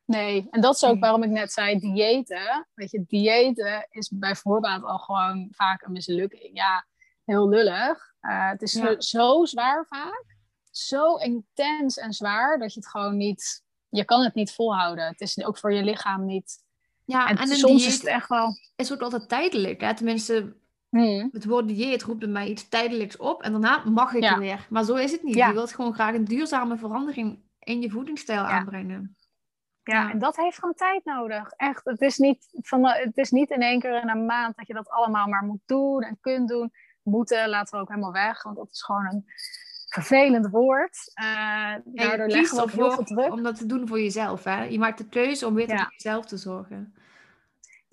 [0.04, 2.68] Nee, en dat is ook waarom ik net zei, diëten.
[2.74, 6.50] Weet je, diëten is bij voorbaat al gewoon vaak een mislukking.
[6.52, 6.86] Ja,
[7.24, 8.14] heel lullig.
[8.20, 10.36] Uh, het is zo, zwaar vaak.
[10.70, 13.62] Zo intens en zwaar dat je het gewoon niet...
[13.88, 15.06] Je kan het niet volhouden.
[15.06, 16.62] Het is ook voor je lichaam niet...
[17.04, 18.48] Ja, en, soms is het echt wel...
[18.76, 19.80] is ook altijd tijdelijk.
[19.80, 19.94] Hè?
[19.94, 20.56] Tenminste,
[20.98, 21.28] hmm.
[21.32, 23.42] het woord dieet roept bij mij iets tijdelijks op.
[23.42, 24.38] En daarna mag ik ja.
[24.38, 24.66] weer.
[24.70, 25.34] Maar zo is het niet.
[25.34, 29.16] Je wilt gewoon graag een duurzame verandering in je voedingsstijl aanbrengen.
[29.82, 31.50] Ja, en dat heeft gewoon tijd nodig.
[31.56, 34.66] Echt, het is, niet van, het is niet in één keer in een maand dat
[34.66, 36.72] je dat allemaal maar moet doen en kunt doen
[37.02, 38.42] moeten, laten we ook helemaal weg.
[38.42, 39.24] Want dat is gewoon een
[39.88, 41.12] vervelend woord.
[41.22, 43.32] Uh, daardoor leggen we ook heel veel druk.
[43.32, 44.44] Om dat te doen voor jezelf.
[44.44, 44.62] Hè?
[44.62, 46.94] Je maakt de keuze om weer voor jezelf te zorgen.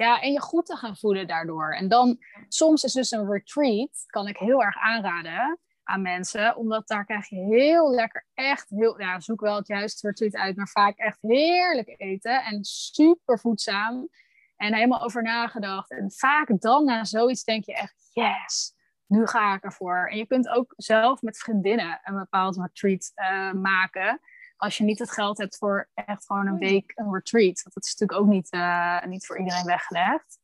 [0.02, 1.74] Ja, en je goed te gaan voelen daardoor.
[1.74, 6.88] En dan, soms is dus een retreat, kan ik heel erg aanraden aan mensen, omdat
[6.88, 10.68] daar krijg je heel lekker, echt heel, ja, zoek wel het juiste retreat uit, maar
[10.68, 14.10] vaak echt heerlijk eten en super voedzaam
[14.56, 15.91] en helemaal over nagedacht.
[15.91, 18.74] En vaak dan na zoiets denk je echt, yes,
[19.06, 20.08] nu ga ik ervoor.
[20.12, 24.20] En je kunt ook zelf met vriendinnen een bepaald retreat uh, maken
[24.62, 27.62] als je niet het geld hebt voor echt gewoon een week een retreat.
[27.64, 30.39] Want dat is natuurlijk ook niet, uh, niet voor iedereen weggelegd.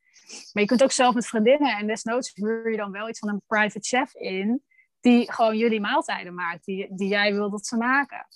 [0.53, 3.29] Maar je kunt ook zelf met vriendinnen en desnoods huur je dan wel iets van
[3.29, 4.63] een private chef in.
[4.99, 8.27] Die gewoon jullie maaltijden maakt, die, die jij wil dat ze maken.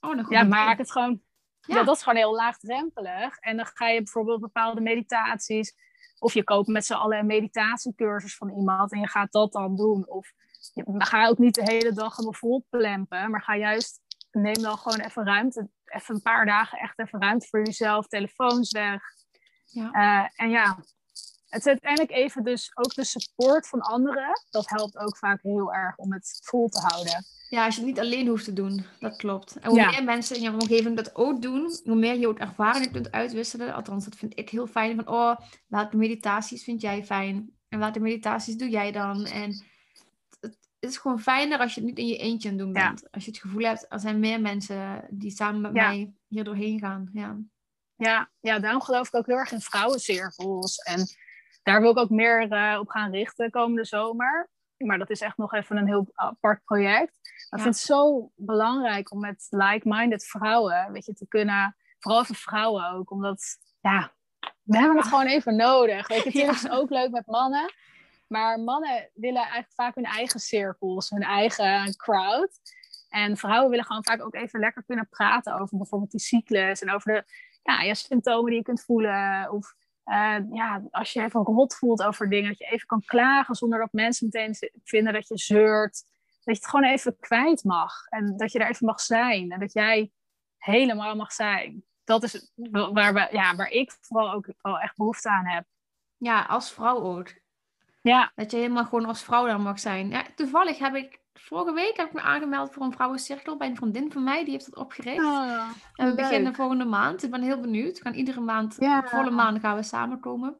[0.00, 1.22] Oh, dan ja, maak het gewoon.
[1.60, 1.82] Ja.
[1.82, 3.38] dat is gewoon heel laagdrempelig.
[3.38, 5.74] En dan ga je bijvoorbeeld bepaalde meditaties.
[6.18, 9.76] Of je koopt met z'n allen een meditatiecursus van iemand en je gaat dat dan
[9.76, 10.08] doen.
[10.08, 10.32] Of
[10.72, 14.00] je, ga ook niet de hele dag helemaal vol plempen, maar ga juist
[14.40, 15.68] neem dan gewoon even ruimte.
[15.84, 18.06] Even een paar dagen echt even ruimte voor jezelf.
[18.06, 19.02] Telefoons weg.
[19.64, 19.90] Ja.
[19.92, 20.78] Uh, en ja,
[21.54, 24.42] het is uiteindelijk even dus ook de support van anderen.
[24.50, 27.24] Dat helpt ook vaak heel erg om het vol te houden.
[27.48, 28.84] Ja, als je het niet alleen hoeft te doen.
[28.98, 29.58] Dat klopt.
[29.58, 32.92] En hoe meer mensen in je omgeving dat ook doen, hoe meer je ook ervaringen
[32.92, 33.74] kunt uitwisselen.
[33.74, 34.96] Althans, dat vind ik heel fijn.
[34.96, 37.50] Van, oh, welke meditaties vind jij fijn?
[37.68, 39.24] En welke meditaties doe jij dan?
[39.24, 39.64] En
[40.84, 43.10] het is gewoon fijner als je het niet in je eentje aan het doen bent.
[43.10, 46.78] Als je het gevoel hebt, er zijn meer mensen die samen met mij hier doorheen
[46.78, 47.10] gaan.
[47.12, 47.36] Ja.
[47.96, 50.76] Ja, ja, daarom geloof ik ook heel erg in vrouwencirkels.
[50.76, 51.06] En
[51.62, 54.50] daar wil ik ook meer uh, op gaan richten komende zomer.
[54.76, 57.18] Maar dat is echt nog even een heel apart project.
[57.50, 62.24] Maar ik vind het zo belangrijk om met like-minded vrouwen, weet je, te kunnen, vooral
[62.24, 63.42] voor vrouwen ook, omdat,
[63.80, 64.12] ja,
[64.62, 66.08] we hebben het gewoon even nodig.
[66.08, 67.72] Weet je, het is ook leuk met mannen.
[68.34, 72.60] Maar mannen willen eigenlijk vaak hun eigen cirkels, hun eigen crowd.
[73.08, 76.90] En vrouwen willen gewoon vaak ook even lekker kunnen praten over bijvoorbeeld die cyclus en
[76.90, 77.24] over de
[77.62, 79.50] ja, symptomen die je kunt voelen.
[79.52, 79.74] Of
[80.04, 83.78] uh, ja, als je even rot voelt over dingen, dat je even kan klagen zonder
[83.78, 86.04] dat mensen meteen vinden dat je zeurt.
[86.44, 89.60] Dat je het gewoon even kwijt mag en dat je daar even mag zijn en
[89.60, 90.12] dat jij
[90.58, 91.84] helemaal mag zijn.
[92.04, 92.52] Dat is
[92.92, 95.64] waar, we, ja, waar ik vooral ook wel echt behoefte aan heb.
[96.16, 97.42] Ja, als vrouw ook.
[98.10, 98.32] Ja.
[98.34, 100.08] Dat je helemaal gewoon als vrouw daar mag zijn.
[100.08, 103.76] Ja, toevallig heb ik vorige week heb ik me aangemeld voor een vrouwencirkel bij een
[103.76, 104.42] vriendin van mij.
[104.42, 105.24] Die heeft het opgericht.
[105.24, 107.22] Oh, en we beginnen volgende maand.
[107.22, 107.98] Ik ben heel benieuwd.
[107.98, 110.56] We gaan iedere maand, volle maan gaan we samenkomen.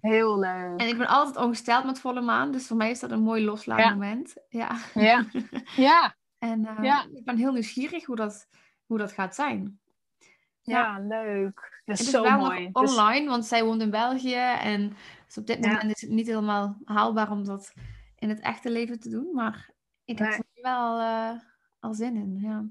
[0.00, 0.80] Heel leuk.
[0.80, 2.52] En ik ben altijd ongesteld met volle maan.
[2.52, 4.34] Dus voor mij is dat een mooi loslaatmoment.
[4.48, 4.76] Ja.
[4.94, 5.24] Ja.
[5.76, 6.16] ja.
[6.38, 8.48] en uh, ik ben heel nieuwsgierig hoe dat,
[8.86, 9.78] hoe dat gaat zijn.
[10.62, 11.82] Ja, leuk.
[11.84, 12.70] Dat is, het is zo wel mooi.
[12.72, 14.42] Dus online, want zij woont in België.
[14.60, 14.96] En
[15.34, 17.72] dus op dit moment is het niet helemaal haalbaar om dat
[18.18, 19.34] in het echte leven te doen.
[19.34, 19.70] Maar
[20.04, 21.30] ik heb er wel uh,
[21.80, 22.38] al zin in.
[22.40, 22.64] Ja.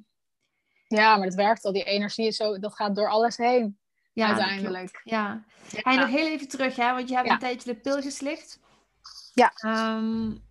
[0.87, 1.73] ja, maar het werkt al.
[1.73, 3.77] Die energie is zo, dat gaat door alles heen.
[4.13, 5.01] Ja, uiteindelijk.
[5.03, 5.43] Ja.
[5.69, 5.95] ja.
[5.95, 8.59] nog heel even terug, hè, want je hebt een tijdje de pil geslikt.
[9.33, 9.53] Ja.
[9.95, 10.41] Um,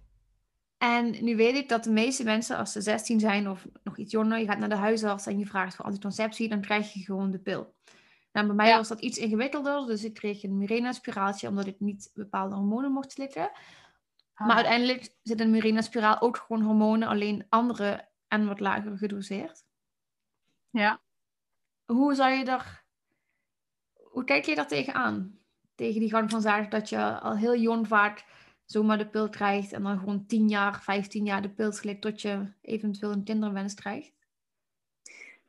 [0.78, 4.12] en nu weet ik dat de meeste mensen, als ze 16 zijn of nog iets
[4.12, 7.30] jonger, je gaat naar de huisarts en je vraagt voor anticonceptie, dan krijg je gewoon
[7.30, 7.74] de pil.
[8.32, 12.10] Nou, bij mij was dat iets ingewikkelder, dus ik kreeg een Mirena-spiraaltje omdat ik niet
[12.14, 13.50] bepaalde hormonen mocht slikken.
[14.34, 14.56] Maar ah.
[14.56, 19.64] uiteindelijk zit een Mirena-spiraal ook gewoon hormonen, alleen andere en wat lager gedoseerd.
[20.70, 21.00] Ja.
[21.84, 22.84] Hoe zou je daar...
[23.94, 25.38] Hoe kijk je daar tegenaan?
[25.74, 28.24] Tegen die gang van zaken dat je al heel jong vaak
[28.64, 32.20] zomaar de pil krijgt en dan gewoon 10 jaar, 15 jaar de pil slikt tot
[32.20, 34.12] je eventueel een kinderwens krijgt?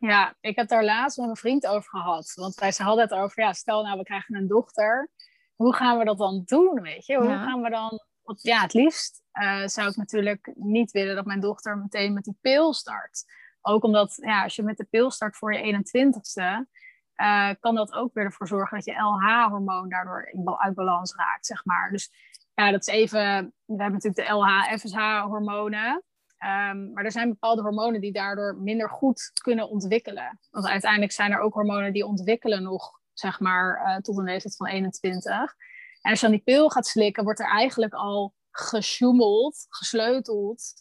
[0.08, 2.34] Ja, ik heb daar laatst met mijn vriend over gehad.
[2.36, 5.10] Want wij hadden het over, ja, stel nou we krijgen een dochter.
[5.56, 7.18] Hoe gaan we dat dan doen, weet je?
[7.18, 8.00] Hoe gaan we dan...
[8.24, 12.24] Want ja, het liefst uh, zou ik natuurlijk niet willen dat mijn dochter meteen met
[12.24, 13.24] die pil start.
[13.62, 16.42] Ook omdat, ja, als je met de pil start voor je 21ste...
[16.42, 21.46] Uh, eh, kan dat ook weer ervoor zorgen dat je LH-hormoon daardoor uit balans raakt,
[21.46, 21.92] zeg maar.
[21.92, 22.12] Dus
[22.54, 23.54] ja, dat is even...
[23.66, 26.04] We hebben natuurlijk de LH-FSH-hormonen.
[26.44, 30.40] Ehm, maar er zijn bepaalde hormonen die daardoor minder goed kunnen ontwikkelen.
[30.52, 34.56] Want uiteindelijk zijn er ook hormonen die ontwikkelen nog, zeg maar, uh, tot een leeftijd
[34.56, 35.56] van 21.
[36.02, 40.74] En als je dan die pil gaat slikken, wordt er eigenlijk al gesjoemeld, gesleuteld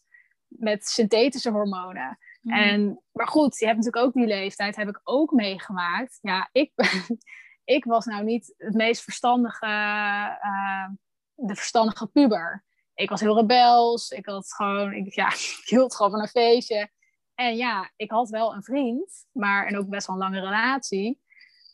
[0.48, 2.18] met synthetische hormonen.
[2.40, 2.58] Mhm.
[2.58, 6.18] En, maar goed, je hebt natuurlijk ook die leeftijd, heb ik ook meegemaakt.
[6.20, 6.72] Ja, ik,
[7.76, 10.88] ik was nou niet het meest verstandige, uh,
[11.34, 12.64] de verstandige puber
[12.95, 14.11] ik was heel rebels.
[14.11, 15.28] Ik had gewoon, ik, ja,
[15.61, 16.90] ik hield gewoon van een feestje.
[17.34, 21.20] En ja, ik had wel een vriend, maar en ook best wel een lange relatie.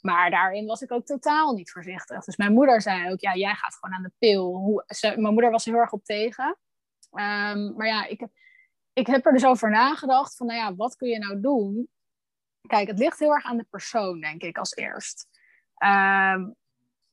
[0.01, 2.25] Maar daarin was ik ook totaal niet voorzichtig.
[2.25, 4.55] Dus mijn moeder zei ook, ja, jij gaat gewoon aan de pil.
[4.55, 6.59] Hoe, mijn moeder was heel erg op tegen.
[7.11, 8.27] Ehm, maar ja, ik,
[8.93, 11.89] ik heb er dus over nagedacht van, nou ja, wat kun je nou doen?
[12.67, 15.27] Kijk, het ligt heel erg aan de persoon, denk ik, als eerst.
[15.85, 16.57] Um,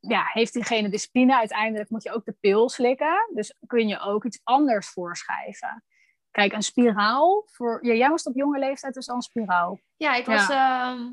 [0.07, 1.37] ja, heeft diegene discipline.
[1.37, 3.29] Uiteindelijk moet je ook de pil slikken.
[3.33, 5.83] Dus kun je ook iets anders voorschrijven.
[6.31, 7.43] Kijk, een spiraal.
[7.51, 9.79] Voor, ja, jij was op jonge leeftijd dus al een spiraal.
[9.97, 11.11] Ja, ik was ehm,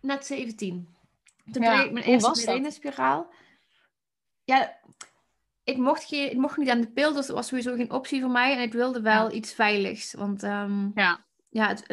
[0.00, 0.88] net 17.
[1.52, 3.30] Toen kreeg ik mijn eerste spiraal.
[4.44, 4.80] Ja,
[5.64, 8.20] ik mocht, geen, ik mocht niet aan de pil, dus dat was sowieso geen optie
[8.20, 8.52] voor mij.
[8.56, 10.14] En ik wilde wel iets veiligs.
[10.14, 11.26] Want um, ja.
[11.50, 11.86] Ja, het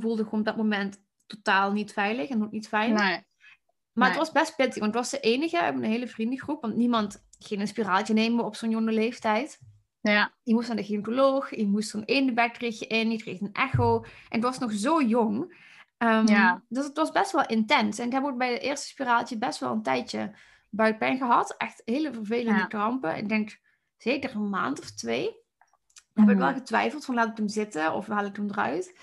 [0.00, 2.92] voelde gewoon op dat moment totaal niet veilig en ook niet fijn.
[2.92, 3.24] Nee.
[3.92, 6.60] Maar het was best pittig, want het was de enige uit een hele vriendengroep.
[6.60, 9.60] Want niemand ging een spiraaltje nemen op zo'n jonge leeftijd.
[10.00, 10.32] Ja.
[10.42, 13.52] Je moest naar de gynaecoloog, je moest zo'n ene kreeg je in, je kreeg een
[13.52, 14.02] echo.
[14.02, 15.58] En het was nog zo jong.
[15.98, 16.62] Um, ja.
[16.68, 17.98] Dus het was best wel intens.
[17.98, 20.32] En ik heb ook bij het eerste spiraaltje best wel een tijdje
[20.68, 21.54] buikpijn gehad.
[21.56, 23.16] Echt hele vervelende krampen.
[23.16, 23.60] Ik denk
[23.96, 25.38] zeker een maand of twee.
[26.14, 26.58] Dan heb ik wel mhm.
[26.58, 28.98] getwijfeld van laat ik hem zitten of haal ik hem eruit.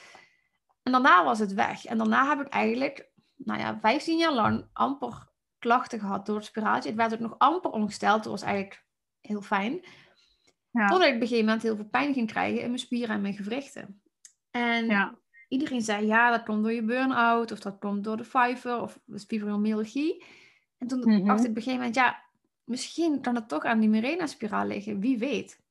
[0.84, 1.86] En daarna was het weg.
[1.86, 3.07] En daarna heb ik eigenlijk,
[3.38, 5.28] nou ja, 15 jaar lang amper
[5.60, 6.90] klachten gehad door het spiraaltje.
[6.90, 8.24] Het werd ook nog amper ongesteld.
[8.24, 8.86] Dat was eigenlijk
[9.22, 9.86] heel fijn.
[10.72, 10.88] Ja.
[10.88, 13.22] Totdat ik op een gegeven moment heel veel pijn ging krijgen in mijn spieren en
[13.22, 14.02] mijn gewrichten.
[14.52, 15.16] En ja.
[15.48, 17.52] iedereen zei, ja, dat komt door je burn-out.
[17.52, 20.26] Of dat komt door de fiver of de fibromyalgie.
[20.78, 21.26] En toen mhm.
[21.26, 22.24] dacht ik op een gegeven moment, ja,
[22.64, 25.00] misschien kan het toch aan die Mirena-spiraal liggen.
[25.00, 25.66] Wie weet.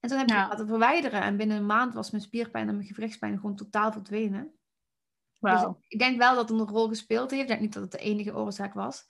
[0.00, 1.22] En toen heb ik het laten verwijderen.
[1.22, 4.55] En binnen een maand was mijn spierpijn en mijn gewrichtspijn gewoon totaal verdwenen.
[5.40, 7.42] Dus ik denk wel dat het een rol gespeeld heeft.
[7.42, 9.06] Ik denk niet dat het de enige oorzaak was.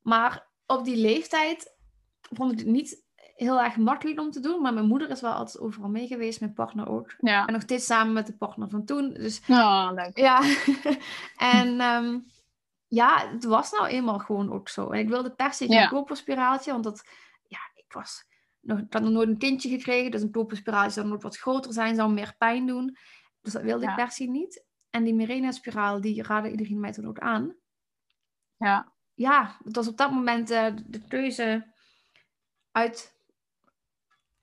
[0.00, 1.76] Maar op die leeftijd
[2.20, 3.04] vond ik het niet
[3.34, 4.62] heel erg makkelijk om te doen.
[4.62, 6.40] Maar mijn moeder is wel altijd overal mee geweest.
[6.40, 7.14] Mijn partner ook.
[7.46, 9.12] En nog steeds samen met de partner van toen.
[9.12, 10.18] Dus, oh, leuk.
[10.18, 10.42] Ja.
[11.56, 12.18] en ehm,
[12.86, 14.90] ja, het was nou eenmaal gewoon ook zo.
[14.90, 16.72] En ik wilde per se een koperspiraaltje.
[16.72, 17.08] Want dat,
[17.46, 18.24] ja, ik was
[18.60, 20.10] nog, ik had nog nooit een kindje gekregen.
[20.10, 21.94] Dus een koperspiraaltje zou nog wat groter zijn.
[21.94, 22.96] Zou meer pijn doen.
[23.40, 24.64] Dus dat wilde ik per se niet.
[24.94, 27.54] En die Mirena-spiraal, die raadde iedereen mij toen ook aan.
[28.56, 28.92] Ja.
[29.14, 31.72] Ja, het was op dat moment uh, de keuze
[32.70, 33.18] uit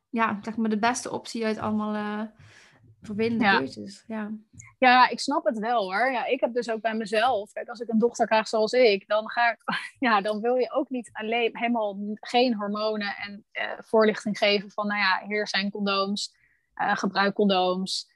[0.10, 2.22] ja, zeg maar de beste optie uit allemaal uh,
[3.02, 3.58] vervelende ja.
[3.58, 4.04] keuzes.
[4.08, 4.32] Ja.
[4.78, 6.12] ja, ik snap het wel hoor.
[6.12, 9.08] Ja, ik heb dus ook bij mezelf, kijk, als ik een dochter krijg zoals ik,
[9.08, 9.62] dan ga ik,
[10.08, 14.88] ja, dan wil je ook niet alleen helemaal geen hormonen en uh, voorlichting geven van,
[14.88, 16.36] nou ja, hier zijn condooms,
[16.74, 18.10] gebruik condooms.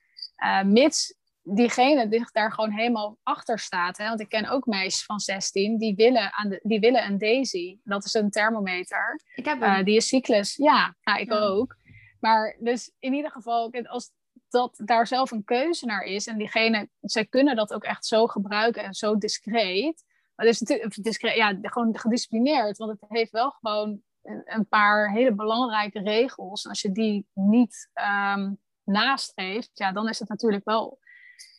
[0.64, 3.98] mits diegene die daar gewoon helemaal achter staat.
[3.98, 4.08] Hè?
[4.08, 7.80] Want ik ken ook meisjes van 16 die willen, aan de, die willen een Daisy.
[7.84, 9.22] Dat is een thermometer.
[9.36, 10.56] Ik heb die is cyclus.
[10.56, 11.76] Ja, ik ook.
[12.20, 14.12] Maar dus in ieder geval, als
[14.50, 18.28] dat daar zelf een keuze naar is en diegene, zij kunnen dat ook echt zo
[18.28, 20.04] gebruiken en zo discreet.
[20.36, 24.02] Maar dus natuurlijk, discreet, ja, gewoon gedisciplineerd, want het heeft wel gewoon
[24.46, 26.64] een, paar hele belangrijke regels.
[26.64, 27.90] En als je die niet
[28.36, 31.00] um, nastreeft, ja, dan is het natuurlijk wel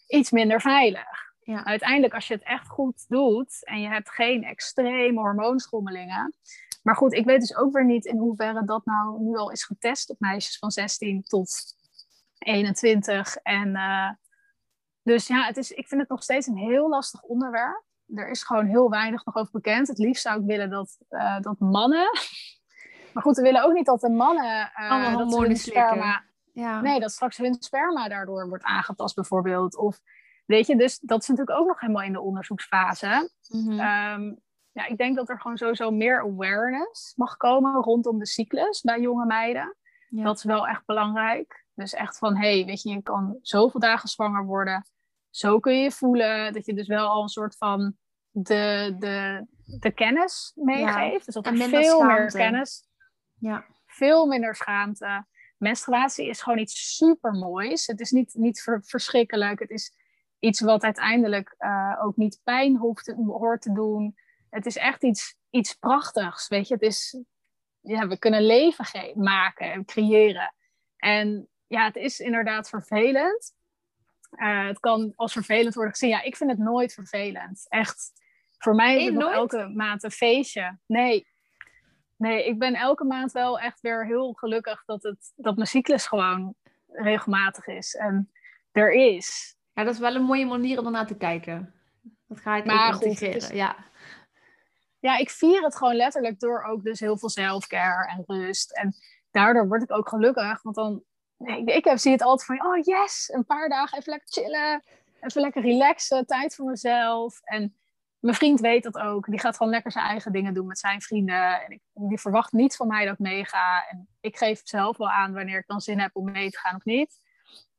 [0.06, 1.24] iets minder veilig.
[1.40, 1.64] Ja.
[1.64, 6.34] Uiteindelijk, als je het echt goed doet en je hebt geen extreme hormoonschommelingen,
[6.82, 9.64] maar goed, ik weet dus ook weer niet in hoeverre dat nou nu al is
[9.64, 11.74] getest op meisjes van 16 tot
[12.38, 13.36] 21.
[13.36, 14.10] En uh,
[15.02, 17.84] dus ja, het is, ik vind het nog steeds een heel lastig onderwerp.
[18.14, 19.88] Er is gewoon heel weinig nog over bekend.
[19.88, 22.10] Het liefst zou ik willen dat, uh, dat mannen.
[23.12, 24.72] Maar goed, we willen ook niet dat de mannen.
[24.76, 26.24] Uh, hormonen sperma.
[26.56, 26.80] Ja.
[26.80, 29.76] Nee, dat straks hun sperma daardoor wordt aangetast, bijvoorbeeld.
[29.76, 30.00] Of
[30.46, 33.30] weet je, dus dat is natuurlijk ook nog helemaal in de onderzoeksfase.
[33.48, 34.44] Mm -hmm
[34.76, 39.00] ja, ik denk dat er gewoon sowieso meer awareness mag komen rondom de cyclus bij
[39.00, 39.76] jonge meiden.
[40.08, 41.64] Dat is wel echt belangrijk.
[41.74, 44.86] Dus echt van, hey, weet je, je kan zoveel dagen zwanger worden.
[45.30, 46.52] Zo kun je je voelen.
[46.52, 47.96] Dat je dus wel al een soort van
[48.30, 49.46] de, de,
[49.80, 51.24] de kennis meegeeft.
[51.24, 52.88] Dus dat er veel meer kennis.
[53.38, 53.64] Ja.
[53.86, 55.26] Veel minder schaamte.
[55.56, 57.86] Menstruatie is gewoon iets super moois.
[57.86, 59.58] Het is niet, niet verschrikkelijk.
[59.58, 59.92] Het is
[60.38, 64.14] iets wat uiteindelijk uh, ook niet pijn hoeft te, hoort te doen
[64.50, 66.74] het is echt iets, iets prachtigs, weet je.
[66.74, 67.22] Het is,
[67.80, 70.54] ja, we kunnen leven maken en creëren.
[70.96, 73.54] En ja, het is inderdaad vervelend.
[74.30, 76.08] Uh, het kan als vervelend worden gezien.
[76.08, 77.66] Ja, ik vind het nooit vervelend.
[77.68, 78.12] Echt.
[78.58, 80.78] Voor mij is het nog elke maand een feestje.
[80.86, 81.26] Nee.
[82.16, 86.06] Nee, ik ben elke maand wel echt weer heel gelukkig dat, het, dat mijn cyclus
[86.06, 86.54] gewoon
[86.86, 87.94] regelmatig is.
[87.94, 88.30] En
[88.72, 89.56] er is.
[89.72, 91.74] Ja, dat is wel een mooie manier om ernaar te kijken.
[92.28, 93.56] Dat ga ik maar goed, integreren.
[93.56, 93.76] ja
[95.06, 98.72] ja, ik vier het gewoon letterlijk door ook dus heel veel selfcare en rust.
[98.72, 98.94] En
[99.30, 101.02] daardoor word ik ook gelukkig, want dan,
[101.38, 104.82] ik, ik heb, zie het altijd van, oh yes, een paar dagen even lekker chillen,
[105.20, 107.40] even lekker relaxen, tijd voor mezelf.
[107.42, 107.76] En
[108.26, 109.26] mijn vriend weet dat ook.
[109.26, 111.64] Die gaat gewoon lekker zijn eigen dingen doen met zijn vrienden.
[111.64, 113.88] En ik, die verwacht niet van mij dat ik meega.
[113.88, 116.76] En ik geef zelf wel aan wanneer ik dan zin heb om mee te gaan
[116.76, 117.20] of niet.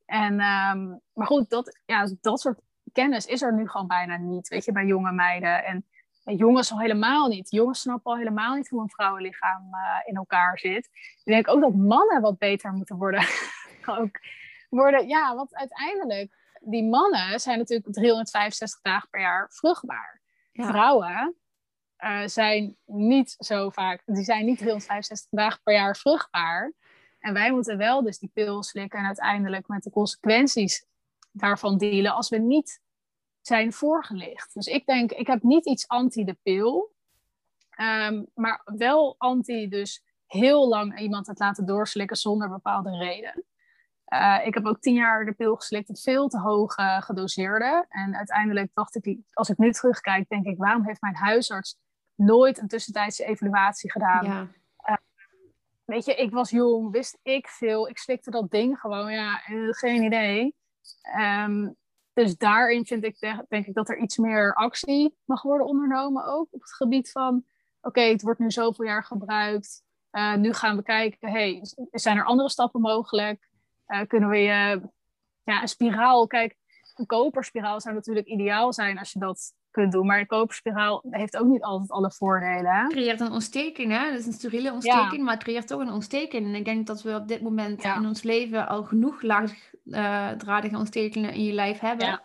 [0.05, 2.59] En, um, maar goed, dat, ja, dat soort
[2.93, 5.65] kennis is er nu gewoon bijna niet, weet je, bij jonge meiden.
[5.65, 5.85] En
[6.23, 7.51] jongens al helemaal niet.
[7.51, 10.89] Jongens snappen al helemaal niet hoe een vrouwenlichaam uh, in elkaar zit.
[10.93, 13.25] Ik denk ook dat mannen wat beter moeten worden.
[13.99, 14.19] ook
[14.69, 20.25] worden, ja, want uiteindelijk, die mannen zijn natuurlijk 365 dagen per jaar vruchtbaar.
[20.65, 21.35] Vrouwen
[21.99, 26.73] uh, zijn niet zo vaak, die zijn niet 365 dagen per jaar vruchtbaar.
[27.19, 30.85] En wij moeten wel dus die pil slikken en uiteindelijk met de consequenties
[31.31, 32.81] daarvan dealen als we niet
[33.41, 34.53] zijn voorgelicht.
[34.53, 36.93] Dus ik denk, ik heb niet iets anti de pil,
[37.79, 43.43] um, maar wel anti dus heel lang iemand het laten doorslikken zonder bepaalde reden.
[44.13, 47.85] Uh, ik heb ook tien jaar de pil geslikt, veel te hoog uh, gedoseerde.
[47.89, 51.77] En uiteindelijk dacht ik, als ik nu terugkijk, denk ik, waarom heeft mijn huisarts
[52.15, 54.25] nooit een tussentijdse evaluatie gedaan?
[54.25, 54.47] Ja.
[54.89, 54.95] Uh,
[55.85, 57.89] weet je, ik was jong, wist ik veel.
[57.89, 60.55] Ik slikte dat ding gewoon, ja, geen idee.
[61.19, 61.75] Um,
[62.13, 66.47] dus daarin vind ik, denk ik dat er iets meer actie mag worden ondernomen ook
[66.51, 67.45] op het gebied van,
[67.81, 69.83] oké, het wordt nu zoveel jaar gebruikt.
[70.37, 71.59] Nu gaan we kijken, hey,
[71.91, 73.46] zijn er andere stappen mogelijk?
[73.87, 74.81] Uh, kunnen we je,
[75.43, 76.55] ja, een spiraal, kijk,
[76.95, 80.05] een koperspiraal zou natuurlijk ideaal zijn als je dat kunt doen.
[80.05, 82.75] Maar een koperspiraal heeft ook niet altijd alle voordelen.
[82.75, 84.09] Het creëert een ontsteking, hè?
[84.09, 86.45] Dat is een steriele ontsteking, maar het creëert toch een ontsteking.
[86.45, 90.79] En ik denk dat we op dit moment in ons leven al genoeg laagdradige uh,
[90.79, 92.07] ontstekingen in je lijf hebben.
[92.07, 92.21] Ja.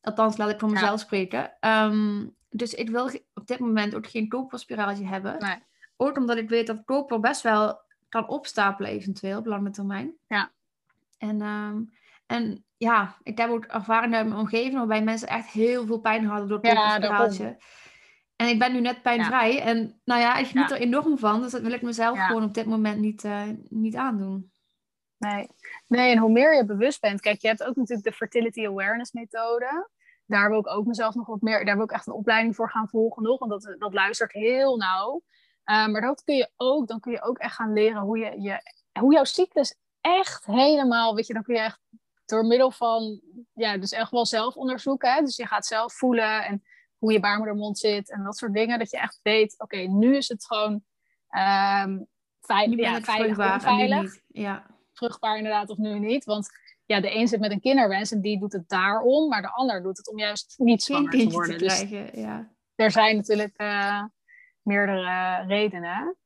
[0.00, 1.52] Althans, laat ik voor mezelf spreken.
[1.60, 5.38] Um, dus ik wil op dit moment ook geen koperspiraaltje hebben.
[5.38, 5.62] Nee.
[5.96, 10.12] Ook omdat ik weet dat koper best wel kan opstapelen eventueel op lange termijn.
[10.28, 10.50] Ja.
[11.18, 11.90] En, um,
[12.26, 16.24] en ja, ik heb ook ervaring uit mijn omgeving waarbij mensen echt heel veel pijn
[16.24, 17.56] hadden door het ja,
[18.36, 19.60] En ik ben nu net pijnvrij.
[19.60, 21.42] En nou ja, ik geniet er enorm van.
[21.42, 24.52] Dus dat wil ik mezelf gewoon op dit moment niet, uh, niet aandoen.
[25.18, 25.48] Nee.
[25.86, 27.20] nee, en hoe meer je bewust bent.
[27.20, 29.88] Kijk, je hebt ook natuurlijk de Fertility Awareness methode.
[30.26, 31.64] Daar wil ik ook mezelf nog wat meer.
[31.64, 33.38] Daar wil ik echt een opleiding voor gaan volgen nog.
[33.38, 35.22] Want dat, dat luistert heel nauw.
[35.64, 38.40] Uh, maar dat kun je ook, dan kun je ook echt gaan leren hoe, je,
[38.40, 38.60] je,
[39.00, 41.80] hoe jouw cyclus echt helemaal, weet je, dan kun je echt
[42.24, 43.20] door middel van,
[43.52, 45.14] ja, dus echt wel zelf onderzoeken.
[45.14, 45.20] Hè?
[45.20, 46.64] Dus je gaat zelf voelen en
[46.98, 48.78] hoe je baarmoedermond zit en dat soort dingen.
[48.78, 50.72] Dat je echt weet, oké, nu is het gewoon
[51.82, 52.06] um,
[52.40, 54.20] veilig, ja, veilig onveilig.
[54.28, 54.66] Ja.
[54.92, 56.24] Vruchtbaar inderdaad of nu niet.
[56.24, 56.48] Want
[56.84, 59.28] ja, de een zit met een kinderwens en die doet het daarom.
[59.28, 61.58] Maar de ander doet het om juist niet zwanger te worden.
[61.58, 62.52] Te dus krijgen, dus ja.
[62.74, 64.02] er zijn natuurlijk uh,
[64.62, 66.16] meerdere redenen.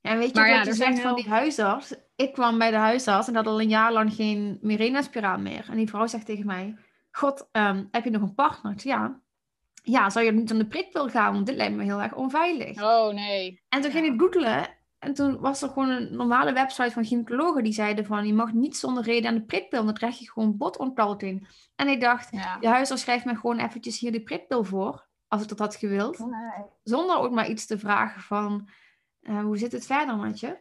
[0.00, 1.94] Ja, weet je maar wat je zegt van die huisarts?
[2.16, 5.66] Ik kwam bij de huisarts en had al een jaar lang geen Mirena-spiraal meer.
[5.70, 6.76] En die vrouw zegt tegen mij,
[7.10, 8.74] god, um, heb je nog een partner?
[8.76, 9.20] Ja.
[9.82, 11.32] Ja, zou je niet aan de prikpil gaan?
[11.32, 12.82] Want dit lijkt me heel erg onveilig.
[12.82, 13.62] Oh, nee.
[13.68, 14.66] En toen ging ik googlen
[15.04, 18.52] en toen was er gewoon een normale website van gynaecologen die zeiden van je mag
[18.52, 21.48] niet zonder reden aan de prikpil, dan krijg je gewoon botontkalking.
[21.76, 22.58] En ik dacht, ja.
[22.58, 26.18] de huisarts schrijft me gewoon eventjes hier de prikpil voor, als ik dat had gewild.
[26.18, 26.66] Nee.
[26.82, 28.68] Zonder ook maar iets te vragen van
[29.22, 30.56] uh, hoe zit het verder met je?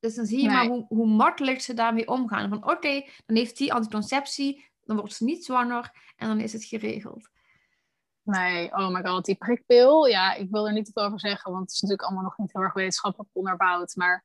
[0.00, 2.48] Dus dan zie je maar hoe, hoe makkelijk ze daarmee omgaan.
[2.48, 6.64] Van oké, dan heeft die anticonceptie, dan wordt ze niet zwanger en dan is het
[6.64, 7.28] geregeld.
[8.22, 10.06] Nee, oh my god, die prikpil.
[10.06, 12.52] Ja, ik wil er niet te over zeggen, want het is natuurlijk allemaal nog niet
[12.52, 13.96] heel erg wetenschappelijk onderbouwd.
[13.96, 14.24] Maar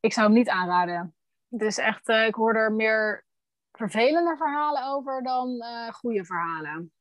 [0.00, 1.14] ik zou hem niet aanraden.
[1.48, 3.26] Dus echt, uh, ik hoor er meer
[3.72, 6.92] vervelende verhalen over dan uh, goede verhalen.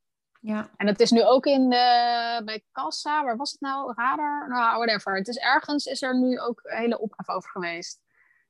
[0.42, 0.70] Ja.
[0.78, 3.94] En het is nu ook in de, bij Kassa, waar was het nou?
[3.96, 4.50] Radar?
[4.50, 5.16] Nou, whatever.
[5.16, 8.02] Het is ergens, is er nu ook een hele ophef over geweest.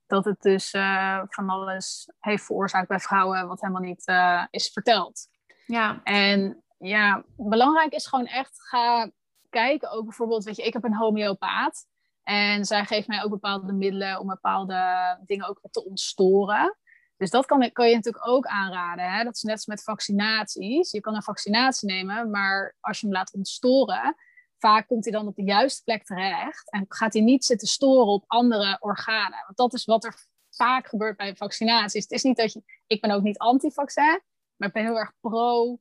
[0.08, 4.70] Dat het dus uh, van alles heeft veroorzaakt bij vrouwen wat helemaal niet uh, is
[4.70, 5.28] verteld.
[5.66, 6.02] Ja.
[6.04, 9.12] En ja, belangrijk is gewoon echt ga
[9.50, 9.92] kijken.
[9.92, 11.86] Ook bijvoorbeeld, weet je, ik heb een homeopaat.
[12.24, 16.78] En zij geeft mij ook bepaalde middelen om bepaalde dingen ook te ontstoren.
[17.18, 19.12] Dus dat kan, kan je natuurlijk ook aanraden.
[19.12, 19.24] Hè?
[19.24, 20.92] Dat is net als met vaccinaties.
[20.92, 24.16] Je kan een vaccinatie nemen, maar als je hem laat ontstoren,
[24.58, 28.14] vaak komt hij dan op de juiste plek terecht en gaat hij niet zitten storen
[28.14, 29.44] op andere organen.
[29.46, 32.04] Want dat is wat er vaak gebeurt bij vaccinaties.
[32.04, 34.22] Het is niet dat je, ik ben ook niet anti-vaccin,
[34.56, 35.80] maar ik ben heel erg pro,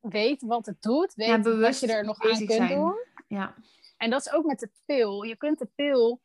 [0.00, 2.78] weet wat het doet, weet ja, wat je er nog aan kunt zijn.
[2.78, 2.94] doen.
[3.28, 3.54] Ja.
[3.96, 5.22] En dat is ook met de pil.
[5.22, 6.20] Je kunt de pil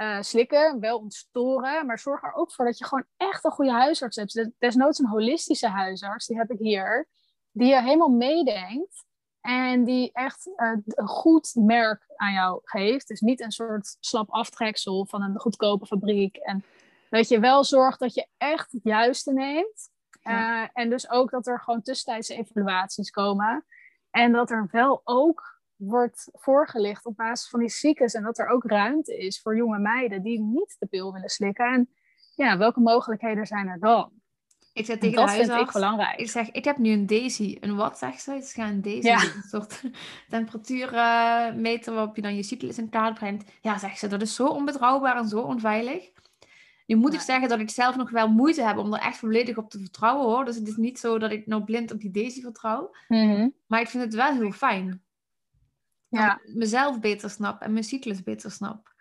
[0.00, 3.72] uh, slikken, wel ontstoren, maar zorg er ook voor dat je gewoon echt een goede
[3.72, 4.50] huisarts hebt.
[4.58, 7.08] Desnoods een holistische huisarts, die heb ik hier,
[7.50, 9.06] die je helemaal meedenkt
[9.40, 13.08] en die echt uh, een goed merk aan jou geeft.
[13.08, 16.36] Dus niet een soort slap aftreksel van een goedkope fabriek.
[16.36, 16.64] En
[17.10, 19.90] dat je wel zorgt dat je echt het juiste neemt.
[20.22, 23.64] Uh, en dus ook dat er gewoon tussentijdse evaluaties komen.
[24.10, 28.14] En dat er wel ook wordt voorgelicht op basis van die ziektes.
[28.14, 31.72] En dat er ook ruimte is voor jonge meiden die niet de pil willen slikken.
[31.72, 31.88] En
[32.34, 34.10] ja, welke mogelijkheden zijn er dan?
[34.72, 36.18] Ik zeg tegen dat de vind ik belangrijk.
[36.20, 37.56] ik zeg, ik heb nu een Daisy.
[37.60, 38.32] Een wat, zegt ze?
[38.32, 39.22] Het is een Daisy, Ja.
[39.22, 39.82] een soort
[40.28, 43.50] temperatuurmeter waarop je dan je cyclus in kaart brengt.
[43.60, 46.10] Ja, zegt ze, dat is zo onbetrouwbaar en zo onveilig.
[46.86, 47.24] Nu moet ik Nee.
[47.26, 50.26] zeggen dat ik zelf nog wel moeite heb om er echt volledig op te vertrouwen
[50.26, 50.44] hoor.
[50.44, 52.90] Dus het is niet zo dat ik nou blind op die Daisy vertrouw.
[53.08, 53.48] Mhm.
[53.66, 55.02] Maar ik vind het wel heel fijn.
[56.08, 56.40] Ja.
[56.44, 58.94] Mezelf beter snap en mijn cyclus beter snap.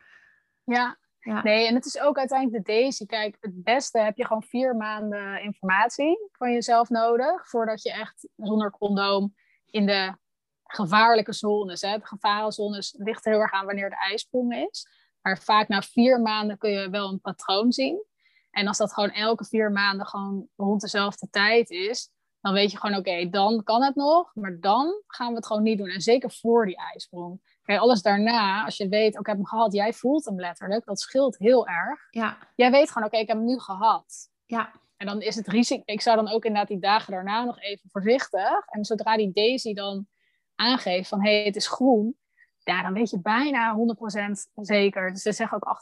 [0.63, 0.97] Ja.
[1.19, 1.41] Ja.
[1.41, 3.05] Nee, en het is ook uiteindelijk de Daisy.
[3.05, 7.49] Kijk, het beste heb je gewoon vier maanden informatie van jezelf nodig.
[7.49, 9.35] Voordat je echt zonder condoom
[9.65, 10.15] in de
[10.63, 11.81] gevaarlijke zones.
[11.81, 11.97] Hè.
[11.97, 14.87] De gevarenzones ligt er heel erg aan wanneer de ijsprong is.
[15.21, 18.03] Maar vaak na vier maanden kun je wel een patroon zien.
[18.51, 22.09] En als dat gewoon elke vier maanden gewoon rond dezelfde tijd is,
[22.41, 25.63] dan weet je gewoon, oké, dan kan het nog, maar dan gaan we het gewoon
[25.63, 25.89] niet doen.
[25.89, 27.41] En zeker voor die ijsprong.
[27.63, 30.85] Kijk, alles daarna, als je weet, oké, ik heb hem gehad, jij voelt hem letterlijk,
[30.85, 32.07] dat scheelt heel erg.
[32.09, 34.29] Ja, Jij weet gewoon, oké, ik heb hem nu gehad.
[34.45, 37.59] ja, En dan is het risico, ik zou dan ook inderdaad die dagen daarna nog
[37.59, 38.65] even voorzichtig.
[38.67, 40.07] En zodra die Daisy dan
[40.55, 42.17] aangeeft van, hé, hey, het is groen,
[42.63, 45.11] ja, dan weet je bijna 100% zeker.
[45.11, 45.77] Dus ze zeggen ook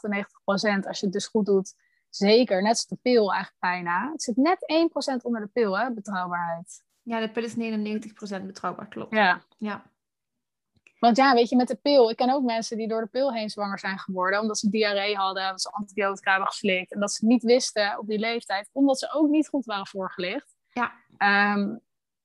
[0.84, 1.74] 98% als je het dus goed doet.
[2.10, 4.10] Zeker, net als de pil eigenlijk bijna.
[4.12, 4.58] Het zit net
[5.20, 6.84] 1% onder de pil, hè, betrouwbaarheid.
[7.02, 9.14] ja, de pil is 99% betrouwbaar, klopt.
[9.14, 9.82] Ja, Ja,
[10.98, 12.10] want ja, weet je, met de pil.
[12.10, 14.40] Ik ken ook mensen die door de pil heen zwanger zijn geworden.
[14.40, 16.92] Omdat ze diarree hadden, dat ze antibiotica hebben geslikt.
[16.92, 18.68] En dat ze het niet wisten op die leeftijd.
[18.72, 20.56] Omdat ze ook niet goed waren voorgelicht.
[20.72, 20.92] Ja.
[21.16, 21.76] Ehm,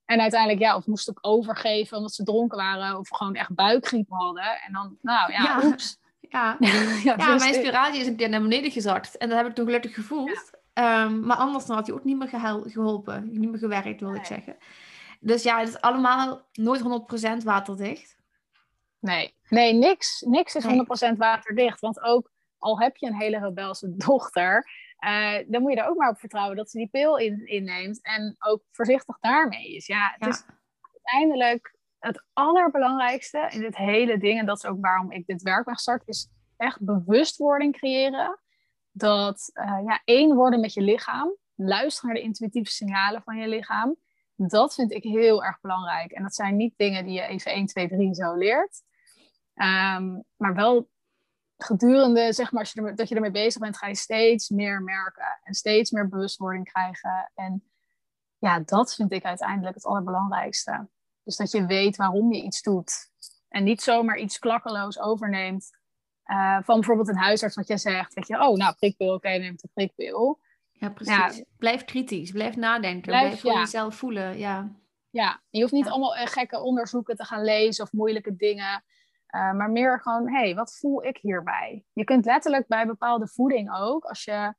[0.05, 2.97] en uiteindelijk, ja, of moesten ook overgeven omdat ze dronken waren.
[2.97, 4.61] Of gewoon echt buikgriep hadden.
[4.61, 5.59] En dan, nou ja, Ja.
[5.63, 5.99] oeps.
[6.31, 6.57] Ja.
[6.59, 6.69] ja,
[7.03, 9.17] Ja, dus mijn dit- spiratie is een keer naar beneden gezakt.
[9.17, 10.49] En dat heb ik toen gelukkig gevoeld.
[10.73, 13.29] Ehm, maar anders dan had hij ook niet meer gehel- geholpen.
[13.31, 14.57] Niet meer gewerkt, wil ik zeggen.
[15.19, 18.19] Dus ja, het is allemaal nooit 100% waterdicht.
[18.99, 20.75] Nee, nee niks, niks is Nee.
[21.13, 21.79] 100% waterdicht.
[21.79, 24.67] Want ook al heb je een hele rebelse dochter,
[24.97, 28.01] eh, dan moet je er ook maar op vertrouwen dat ze die pil in, inneemt
[28.03, 29.85] en ook voorzichtig daarmee is.
[29.87, 30.27] Ja, het Ja.
[30.27, 30.43] is
[30.93, 35.65] uiteindelijk het allerbelangrijkste in dit hele ding, en dat is ook waarom ik dit werk
[35.65, 38.39] ben gestart, is echt bewustwording creëren.
[38.91, 43.47] Dat eh, ja, één worden met je lichaam, luisteren naar de intuïtieve signalen van je
[43.47, 43.95] lichaam.
[44.35, 46.11] Dat vind ik heel erg belangrijk.
[46.11, 48.81] En dat zijn niet dingen die je even 1, 2, 3 zo leert.
[49.53, 50.89] Ehm, maar wel
[51.57, 54.81] gedurende, zeg maar, als je er, dat je ermee bezig bent, ga je steeds meer
[54.81, 55.39] merken.
[55.43, 57.31] En steeds meer bewustwording krijgen.
[57.35, 57.63] En
[58.37, 60.87] ja, dat vind ik uiteindelijk het allerbelangrijkste.
[61.37, 63.09] Dus dat je weet waarom je iets doet.
[63.49, 65.79] En niet zomaar iets klakkeloos overneemt.
[66.23, 68.13] eh, van bijvoorbeeld een huisarts wat jij zegt.
[68.13, 70.39] Weet je, oh, nou, prikpil, oké, neem de prikpil.
[70.71, 71.43] Ja, precies.
[71.57, 73.59] Blijf kritisch, blijf nadenken, blijf, Blijf- voor ja.
[73.59, 74.37] jezelf voelen.
[74.37, 74.69] Ja,
[75.09, 75.91] Ja, je hoeft niet Ja.
[75.91, 78.83] allemaal eh, gekke onderzoeken te gaan lezen of moeilijke dingen.
[79.25, 81.85] eh, maar meer gewoon, hé, hey, wat voel ik hierbij?
[81.93, 84.53] Je kunt letterlijk bij bepaalde voeding ook, als je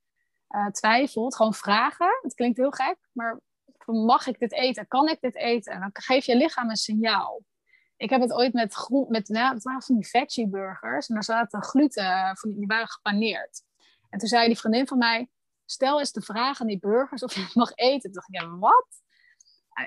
[0.70, 2.18] twijfelt, gewoon vragen.
[2.22, 3.40] Het klinkt heel gek, maar
[3.86, 4.88] mag ik dit eten?
[4.88, 5.72] Kan ik dit eten?
[5.72, 7.42] En dan geef je lichaam een signaal.
[7.96, 11.08] Ik heb het ooit met groen, met, nou, het waren van die veggie burgers.
[11.08, 13.62] En daar zaten gluten, eh, van die, waren gepaneerd.
[14.10, 15.28] En toen zei die vriendin van mij,
[15.64, 18.00] stel eens de vraag aan die burgers of je het mag eten.
[18.00, 18.86] Toen dacht ik, ja, wat?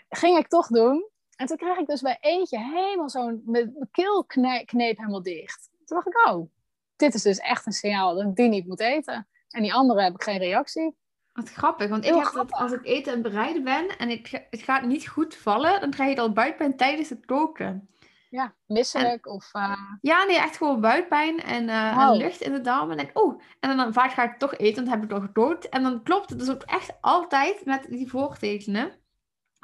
[0.09, 1.09] ging ik toch doen.
[1.35, 3.41] En toen kreeg ik dus bij eentje helemaal zo'n...
[3.45, 5.69] Mijn keel kne- kneep helemaal dicht.
[5.85, 6.51] Toen dacht ik, oh,
[6.95, 9.27] dit is dus echt een signaal dat ik die niet moet eten.
[9.49, 10.95] En die andere heb ik geen reactie.
[11.35, 11.89] Wat grappig.
[11.89, 15.07] Want ik heb dat als ik eten en bereiden ben en ik, het gaat niet
[15.07, 17.89] goed vallen, dan krijg je al buikpijn tijdens het koken.
[18.29, 19.49] Ja, misselijk of...
[19.53, 22.15] eh, Ja, nee, echt gewoon buikpijn en, eh, en Wow.
[22.17, 22.97] lucht in de darmen.
[22.97, 25.69] En, oh, en dan vaak ga ik toch eten, want dan heb ik al gekookt.
[25.69, 28.91] En dan klopt het dus ook echt altijd met die voortekenen.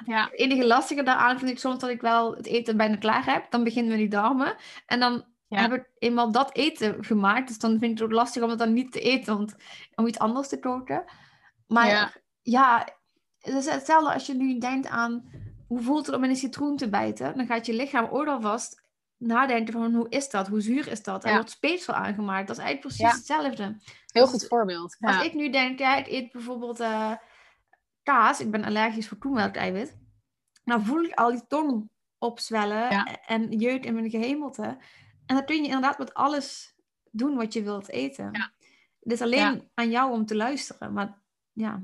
[0.05, 3.25] ja, Het enige lastige daaraan vind ik soms dat ik wel het eten bijna klaar
[3.25, 3.51] heb.
[3.51, 4.55] Dan beginnen we die darmen.
[4.85, 5.61] En dan Ja.
[5.61, 7.47] heb ik eenmaal dat eten gemaakt.
[7.47, 9.37] Dus dan vind ik het ook lastig om het dan niet te eten.
[9.37, 9.55] Want
[9.95, 11.03] om iets anders te koken.
[11.71, 12.11] Maar Ja.
[12.41, 12.87] ja,
[13.39, 15.29] het is hetzelfde als je nu denkt aan...
[15.67, 17.37] Hoe voelt het om in een citroen te bijten?
[17.37, 18.83] Dan gaat je lichaam ook alvast
[19.17, 20.47] nadenken van hoe is dat?
[20.47, 21.23] Hoe zuur is dat?
[21.23, 21.35] Er Ja.
[21.35, 22.47] wordt speeksel aangemaakt.
[22.47, 23.05] Dat is eigenlijk Ja.
[23.07, 23.63] precies hetzelfde.
[24.05, 24.97] heel Dus goed voorbeeld.
[24.99, 27.11] Als ik nu denk, ja, ik eet bijvoorbeeld eh,
[28.03, 28.39] kaas.
[28.39, 29.97] Ik ben allergisch voor koemelkeiwit.
[30.63, 34.77] Dan voel ik al die tong opzwellen en jeuk in mijn gehemelte.
[35.25, 36.75] En dan kun je inderdaad met alles
[37.11, 38.29] doen wat je wilt eten.
[38.31, 38.51] Ja.
[38.99, 40.93] Het is alleen aan jou om te luisteren.
[40.93, 41.20] Maar
[41.61, 41.83] ja,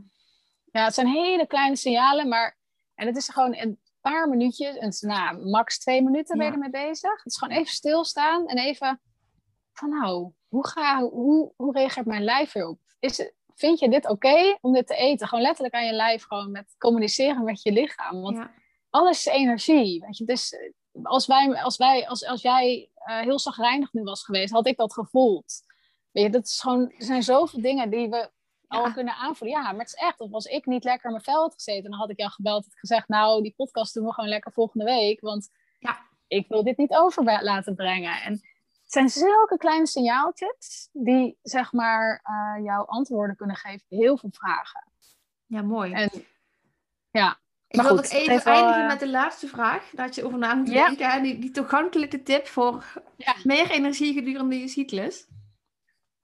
[0.71, 2.57] Ja, het zijn hele kleine signalen, maar...
[2.95, 6.45] En het is gewoon een paar minuutjes, en het is, nou, max twee minuten ben
[6.45, 6.57] je Ja.
[6.63, 7.11] ermee bezig.
[7.23, 9.01] Het is gewoon even stilstaan en even
[9.73, 12.79] van nou, hoe, ga, hoe, hoe reageert mijn lijf hierop?
[12.99, 15.27] Is het, vind je dit oké om dit te eten?
[15.27, 18.21] Gewoon letterlijk aan je lijf, gewoon met communiceren met je lichaam.
[18.21, 18.51] Want ja,
[18.89, 20.01] alles is energie.
[20.01, 20.25] Weet je?
[20.25, 20.71] Dus eh,
[21.03, 24.77] als, wij, als, wij, als, als jij eh, heel zagrijnig nu was geweest, had ik
[24.77, 25.61] dat gevoeld.
[26.11, 28.31] Weet je, dat is gewoon, er zijn zoveel dingen die we
[28.67, 29.57] al kunnen aanvoelen.
[29.61, 30.19] Ja, maar het is echt.
[30.19, 32.65] Of als ik niet lekker in mijn vel had gezeten, dan had ik jou gebeld
[32.65, 35.21] en gezegd, nou, die podcast doen we gewoon lekker volgende week.
[35.21, 35.49] Want
[35.79, 35.97] Ja.
[36.27, 38.21] ik wil dit niet over laten brengen.
[38.21, 43.97] En het zijn zulke kleine signaaltjes die, zeg maar, eh, jouw antwoorden kunnen geven op
[43.99, 44.91] heel veel vragen.
[45.45, 45.91] Ja, mooi.
[45.93, 46.09] En
[47.11, 47.37] ja,
[47.67, 49.89] Ik maar wil nog even eindigen eh, met de laatste vraag.
[49.91, 51.11] Dat je over na moet denken.
[51.11, 52.85] En die, die toegankelijke tip voor
[53.17, 53.35] Ja.
[53.43, 55.27] meer energie gedurende je cyclus.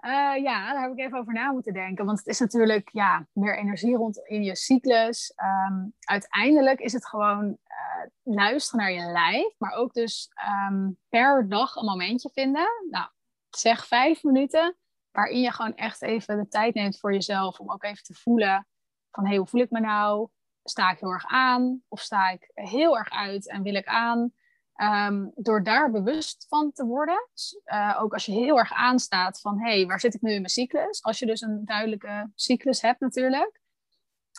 [0.04, 2.06] Eh, ja, daar heb ik even over na moeten denken.
[2.06, 5.34] Want het is natuurlijk ja, meer energie rond in je cyclus.
[5.36, 9.54] Ehm, uiteindelijk is het gewoon eh, luisteren naar je lijf.
[9.58, 12.68] Maar ook dus ehm, per dag een momentje vinden.
[12.90, 13.10] Nou,
[13.50, 14.78] zeg vijf minuten.
[15.12, 17.60] Waarin je gewoon echt even de tijd neemt voor jezelf.
[17.60, 18.68] Om ook even te voelen
[19.12, 20.30] van hey, hoe voel ik me nou?
[20.64, 21.84] Sta ik heel erg aan?
[21.88, 24.34] Of sta ik heel erg uit en wil ik aan?
[24.74, 27.28] Ehm, door daar bewust van te worden,
[27.64, 30.38] eh, ook als je heel erg aanstaat van hé, hey, waar zit ik nu in
[30.38, 31.04] mijn cyclus?
[31.04, 33.60] Als je dus een duidelijke cyclus hebt natuurlijk.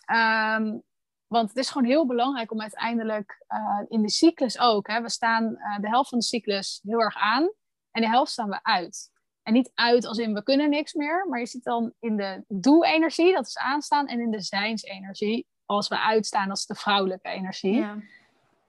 [0.04, 0.78] Ehm,
[1.26, 5.10] want het is gewoon heel belangrijk om uiteindelijk eh, in de cyclus ook, hè, we
[5.10, 7.52] staan eh, de helft van de cyclus heel erg aan
[7.90, 9.12] en de helft staan we uit.
[9.42, 12.44] En niet uit als in we kunnen niks meer, maar je zit dan in de
[12.48, 17.28] doe-energie, dat is aanstaan, en in de zijnsenergie, als we uitstaan, dat is de vrouwelijke
[17.28, 17.76] energie.
[17.76, 17.98] Ja.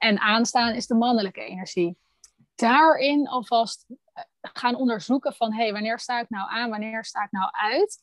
[0.06, 1.98] En aanstaan is de mannelijke energie.
[2.54, 7.24] Daarin alvast eh, gaan onderzoeken van hé, hey, wanneer sta ik nou aan, wanneer sta
[7.24, 8.02] ik nou uit?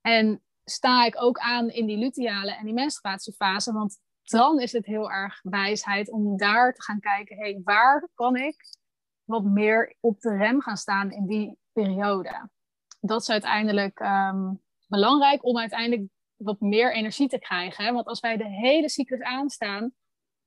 [0.00, 3.72] En sta ik ook aan in die luteale en die menstruatiefase?
[3.72, 8.08] Want dan is het heel erg wijsheid om daar te gaan kijken, hé, hey, waar
[8.14, 8.56] kan ik
[9.24, 12.48] wat meer op de rem gaan staan in die periode?
[13.00, 14.52] Dat is uiteindelijk ehm,
[14.86, 17.94] belangrijk om uiteindelijk wat meer energie te krijgen.
[17.94, 19.92] Want als wij de hele cyclus aanstaan,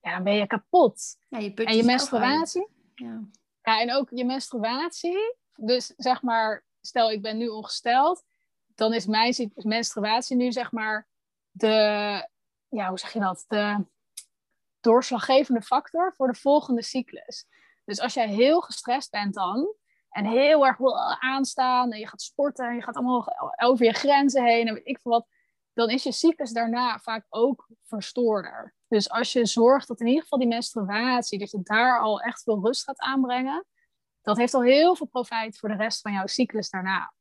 [0.07, 1.17] ja, dan ben je kapot.
[1.27, 2.67] Ja, je En je menstruatie.
[2.95, 3.19] Ja.
[3.61, 5.35] ja, en ook je menstruatie.
[5.55, 8.23] Dus zeg maar, stel ik ben nu ongesteld,
[8.75, 11.07] dan is mijn menstruatie nu zeg maar
[11.51, 11.67] de,
[12.69, 13.45] ja, hoe zeg je dat?
[13.47, 13.85] De
[14.79, 17.45] doorslaggevende factor voor de volgende cyclus.
[17.85, 19.75] Dus als jij heel gestrest bent dan,
[20.09, 23.33] en heel erg wil aanstaan, en je gaat sporten, en je gaat allemaal
[23.63, 25.27] over je grenzen heen, en weet ik veel wat,
[25.73, 28.75] dan is je cyclus daarna vaak ook verstoorder.
[28.88, 32.43] Dus als je zorgt dat in ieder geval die menstruatie, dat je daar al echt
[32.43, 33.65] veel rust gaat aanbrengen,
[34.21, 37.13] dat heeft al heel veel profijt voor de rest van jouw cyclus daarna.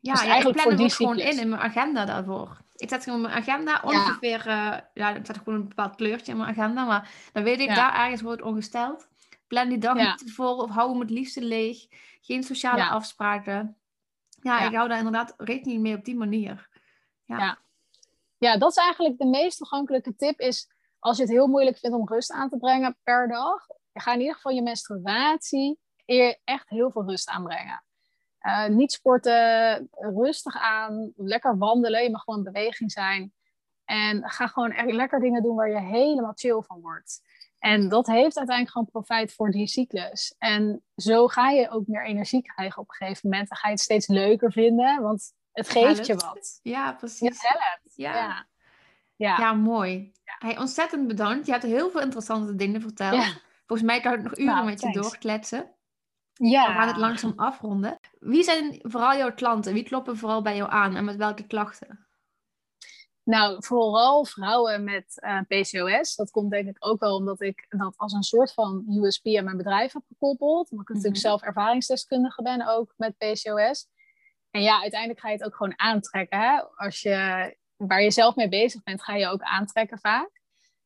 [0.00, 2.60] Ja, Dus ja, ik eigenlijk plan voor het ook gewoon in, in mijn agenda daarvoor.
[2.74, 6.38] Ik zet gewoon mijn agenda ongeveer, eh, ja, ik zet gewoon een bepaald kleurtje in
[6.38, 7.74] mijn agenda, maar dan weet ik, Ja.
[7.74, 9.08] daar ergens wordt ongesteld.
[9.46, 10.10] Plan die dag Ja.
[10.10, 11.86] niet te vol of hou hem het liefste leeg.
[12.20, 12.88] Geen sociale Ja.
[12.88, 13.76] afspraken.
[14.28, 14.66] Ja, Ja.
[14.68, 16.68] ik hou daar inderdaad rekening mee op die manier.
[17.24, 17.38] Ja.
[17.38, 17.58] Ja.
[18.38, 21.96] Ja, dat is eigenlijk de meest toegankelijke tip is als je het heel moeilijk vindt
[21.96, 23.66] om rust aan te brengen per dag.
[23.92, 27.84] Ga in ieder geval je menstruatie eer echt heel veel rust aanbrengen.
[28.38, 32.02] Eh, niet sporten, rustig aan, lekker wandelen.
[32.02, 33.32] Je mag gewoon in beweging zijn.
[33.84, 37.20] En ga gewoon echt lekker dingen doen waar je helemaal chill van wordt.
[37.58, 40.34] En dat heeft uiteindelijk gewoon profijt voor die cyclus.
[40.38, 43.48] En zo ga je ook meer energie krijgen op een gegeven moment.
[43.48, 46.60] Dan ga je het steeds leuker vinden, want het geeft je wat.
[46.62, 47.38] Ja, precies.
[47.40, 47.92] helpt.
[47.94, 48.14] Ja.
[48.14, 48.48] Ja.
[49.18, 49.38] Ja.
[49.38, 50.12] Ja, mooi.
[50.24, 51.46] Hey, ontzettend bedankt.
[51.46, 53.24] Je hebt heel veel interessante dingen verteld.
[53.66, 55.74] Volgens mij kan ik nog uren Nou, met je doorkletsen.
[56.32, 56.66] Ja.
[56.66, 57.98] We gaan het langzaam afronden.
[58.18, 59.72] Wie zijn vooral jouw klanten?
[59.72, 62.06] Wie kloppen vooral bij jou aan en met welke klachten?
[63.22, 66.16] Nou, vooral vrouwen met eh, PCOS.
[66.16, 69.44] Dat komt denk ik ook wel omdat ik dat als een soort van USP aan
[69.44, 70.70] mijn bedrijf heb gekoppeld.
[70.70, 71.28] Omdat ik natuurlijk Mhm.
[71.30, 73.86] zelf ervaringsdeskundige ben ook met PCOS.
[74.50, 76.38] En ja, uiteindelijk ga je het ook gewoon aantrekken.
[76.38, 76.62] Hè?
[76.76, 80.38] Als je waar je zelf mee bezig bent, ga je ook aantrekken vaak.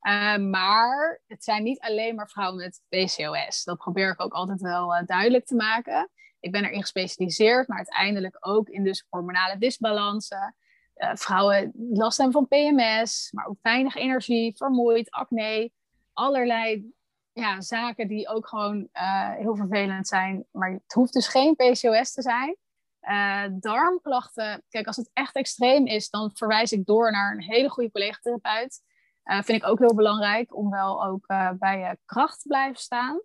[0.03, 3.65] Eh, maar het zijn niet alleen maar vrouwen met PCOS.
[3.65, 6.11] Dat probeer ik ook altijd wel eh, duidelijk te maken.
[6.41, 10.57] Ik ben erin gespecialiseerd, maar uiteindelijk ook in dus hormonale disbalansen.
[10.95, 15.71] Eh, vrouwen last hebben van PMS, maar ook weinig energie, vermoeid, acne.
[16.13, 16.93] Allerlei
[17.33, 18.89] ja, zaken die ook gewoon
[19.37, 20.45] heel vervelend zijn.
[20.51, 22.57] Maar het hoeft dus geen PCOS te zijn.
[23.03, 27.69] Eh, darmklachten, kijk, als het echt extreem is, dan verwijs ik door naar een hele
[27.69, 28.83] goede collega-therapeut.
[29.23, 32.81] Eh, vind ik ook heel belangrijk om wel ook eh, bij je kracht te blijven
[32.81, 33.21] staan.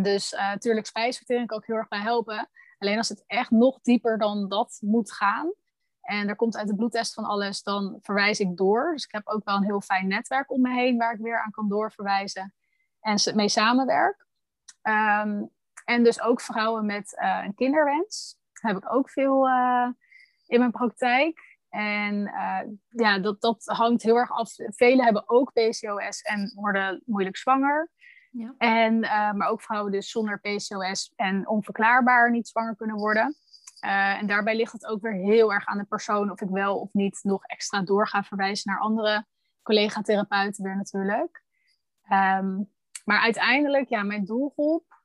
[0.00, 2.50] Dus natuurlijk spijsvertering kan ook heel erg bij helpen.
[2.78, 5.52] Alleen als het echt nog dieper dan dat moet gaan.
[6.00, 8.92] En er komt uit de bloedtest van alles, dan verwijs ik door.
[8.92, 11.42] Dus ik heb ook wel een heel fijn netwerk om me heen waar ik weer
[11.42, 12.54] aan kan doorverwijzen
[13.00, 14.26] en mee samenwerk.
[14.82, 15.50] Um,
[15.84, 18.38] en dus ook vrouwen met een kinderwens.
[18.66, 19.88] Heb ik ook veel uh,
[20.46, 21.58] in mijn praktijk.
[21.68, 24.52] En uh, ja, dat, dat hangt heel erg af.
[24.56, 27.90] Velen hebben ook PCOS en worden moeilijk zwanger.
[28.30, 28.54] Ja.
[28.58, 33.36] En, uh, maar ook vrouwen dus zonder PCOS en onverklaarbaar niet zwanger kunnen worden.
[33.80, 36.80] Eh, en daarbij ligt het ook weer heel erg aan de persoon of ik wel
[36.80, 39.26] of niet nog extra door ga verwijzen naar andere
[39.62, 41.42] collega-therapeuten weer natuurlijk.
[42.02, 42.56] Ehm,
[43.04, 45.02] maar uiteindelijk, ja, mijn doelgroep,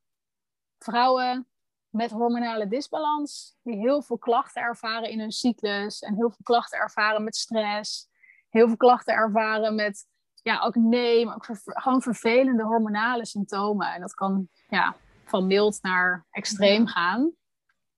[0.77, 1.47] vrouwen
[1.91, 6.79] met hormonale disbalans, die heel veel klachten ervaren in hun cyclus en heel veel klachten
[6.79, 8.07] ervaren met stress,
[8.49, 10.09] heel veel klachten ervaren met
[10.43, 13.93] ja, ook nee, maar ook gewoon vervelende hormonale symptomen.
[13.93, 17.31] En dat kan ja, van mild naar extreem gaan.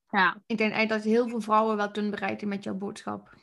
[0.10, 0.38] Ja.
[0.46, 3.36] Ik denk eigenlijk dat heel veel vrouwen wel kunnen bereiken met jouw boodschap.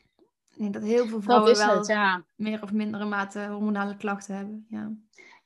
[0.51, 2.25] Ik denk dat heel veel vrouwen wel het, ja.
[2.37, 4.67] meer of mindere mate hormonale klachten hebben.
[4.69, 4.93] Ja.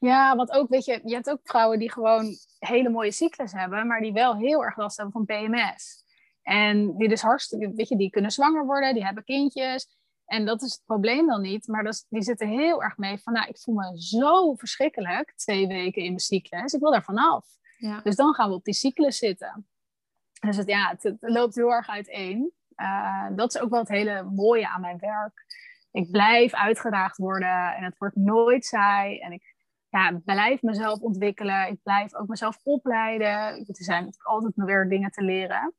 [0.04, 3.86] Ja, want ook, weet je, je hebt ook vrouwen die gewoon hele mooie cyclus hebben,
[3.86, 6.04] maar die wel heel erg last hebben van PMS.
[6.42, 9.88] En die dus hartstikke, weet je, die kunnen zwanger worden, die hebben kindjes.
[10.24, 13.32] En dat is het probleem dan niet, maar dat die zitten heel erg mee van,
[13.32, 17.46] nou, ik voel me zo verschrikkelijk twee weken in mijn cyclus, ik wil daar vanaf.
[17.76, 18.00] Ja.
[18.00, 19.66] Dus dan gaan we op die cyclus zitten.
[20.40, 22.52] Dus het, ja, het, loopt heel erg uiteen.
[22.76, 25.44] Uh, dat is ook wel het hele mooie aan mijn werk.
[25.90, 29.18] Ik blijf uitgedaagd worden en het wordt nooit saai.
[29.18, 29.53] En ik
[29.94, 31.68] ja, blijf mezelf ontwikkelen.
[31.68, 33.28] Ik blijf ook mezelf opleiden.
[33.28, 35.74] Er zijn altijd weer dingen te leren.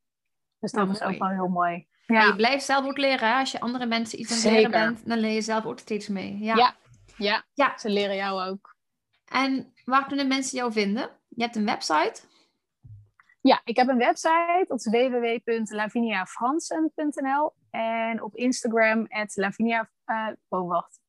[0.60, 1.88] Dus dat nou, is ook wel heel mooi.
[2.06, 2.24] Ja.
[2.24, 3.30] je blijft zelf ook leren.
[3.30, 3.40] Hè?
[3.40, 6.08] Als je andere mensen iets aan het leren bent, dan leer je zelf ook steeds
[6.08, 6.38] mee.
[6.40, 6.56] Ja.
[6.56, 6.76] Ja.
[7.18, 7.44] ja.
[7.54, 8.76] ja, ze leren jou ook.
[9.26, 11.10] En waar kunnen mensen jou vinden?
[11.28, 12.22] Je hebt een website.
[13.42, 14.66] Ja, ik heb een website.
[14.68, 21.00] Dat is www.laviniafransen.nl en op Instagram Lavinia, uh, oh wacht,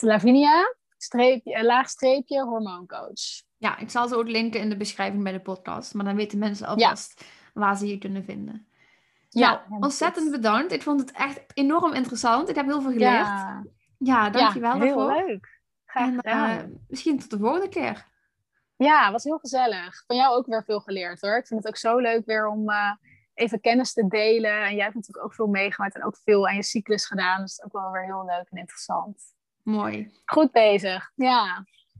[0.00, 0.74] Lavinia,
[1.06, 3.44] streepje, laag streepje, hormooncoach.
[3.56, 6.38] Ja, ik zal ze ook linken in de beschrijving bij de podcast, maar dan weten
[6.38, 8.66] mensen alvast waar ze je kunnen vinden.
[9.28, 10.72] Ja, nou, ontzettend bedankt.
[10.72, 12.48] Ik vond het echt enorm interessant.
[12.48, 13.26] Ik heb heel veel geleerd.
[13.26, 13.64] Ja,
[13.98, 15.60] ja dankjewel ja, heel leuk.
[15.84, 16.48] Graag gedaan.
[16.48, 18.06] En, uh, misschien tot de volgende keer.
[18.76, 20.04] Ja, was heel gezellig.
[20.06, 21.36] Van jou ook weer veel geleerd hoor.
[21.36, 22.92] Ik vind het ook zo leuk weer om uh,
[23.34, 24.64] even kennis te delen.
[24.64, 27.40] En jij hebt natuurlijk ook veel meegemaakt en ook veel aan je cyclus gedaan.
[27.40, 29.34] Dus dat is ook wel weer heel leuk en interessant.
[29.66, 30.10] Mooi.
[30.24, 31.66] Goed bezig, ja.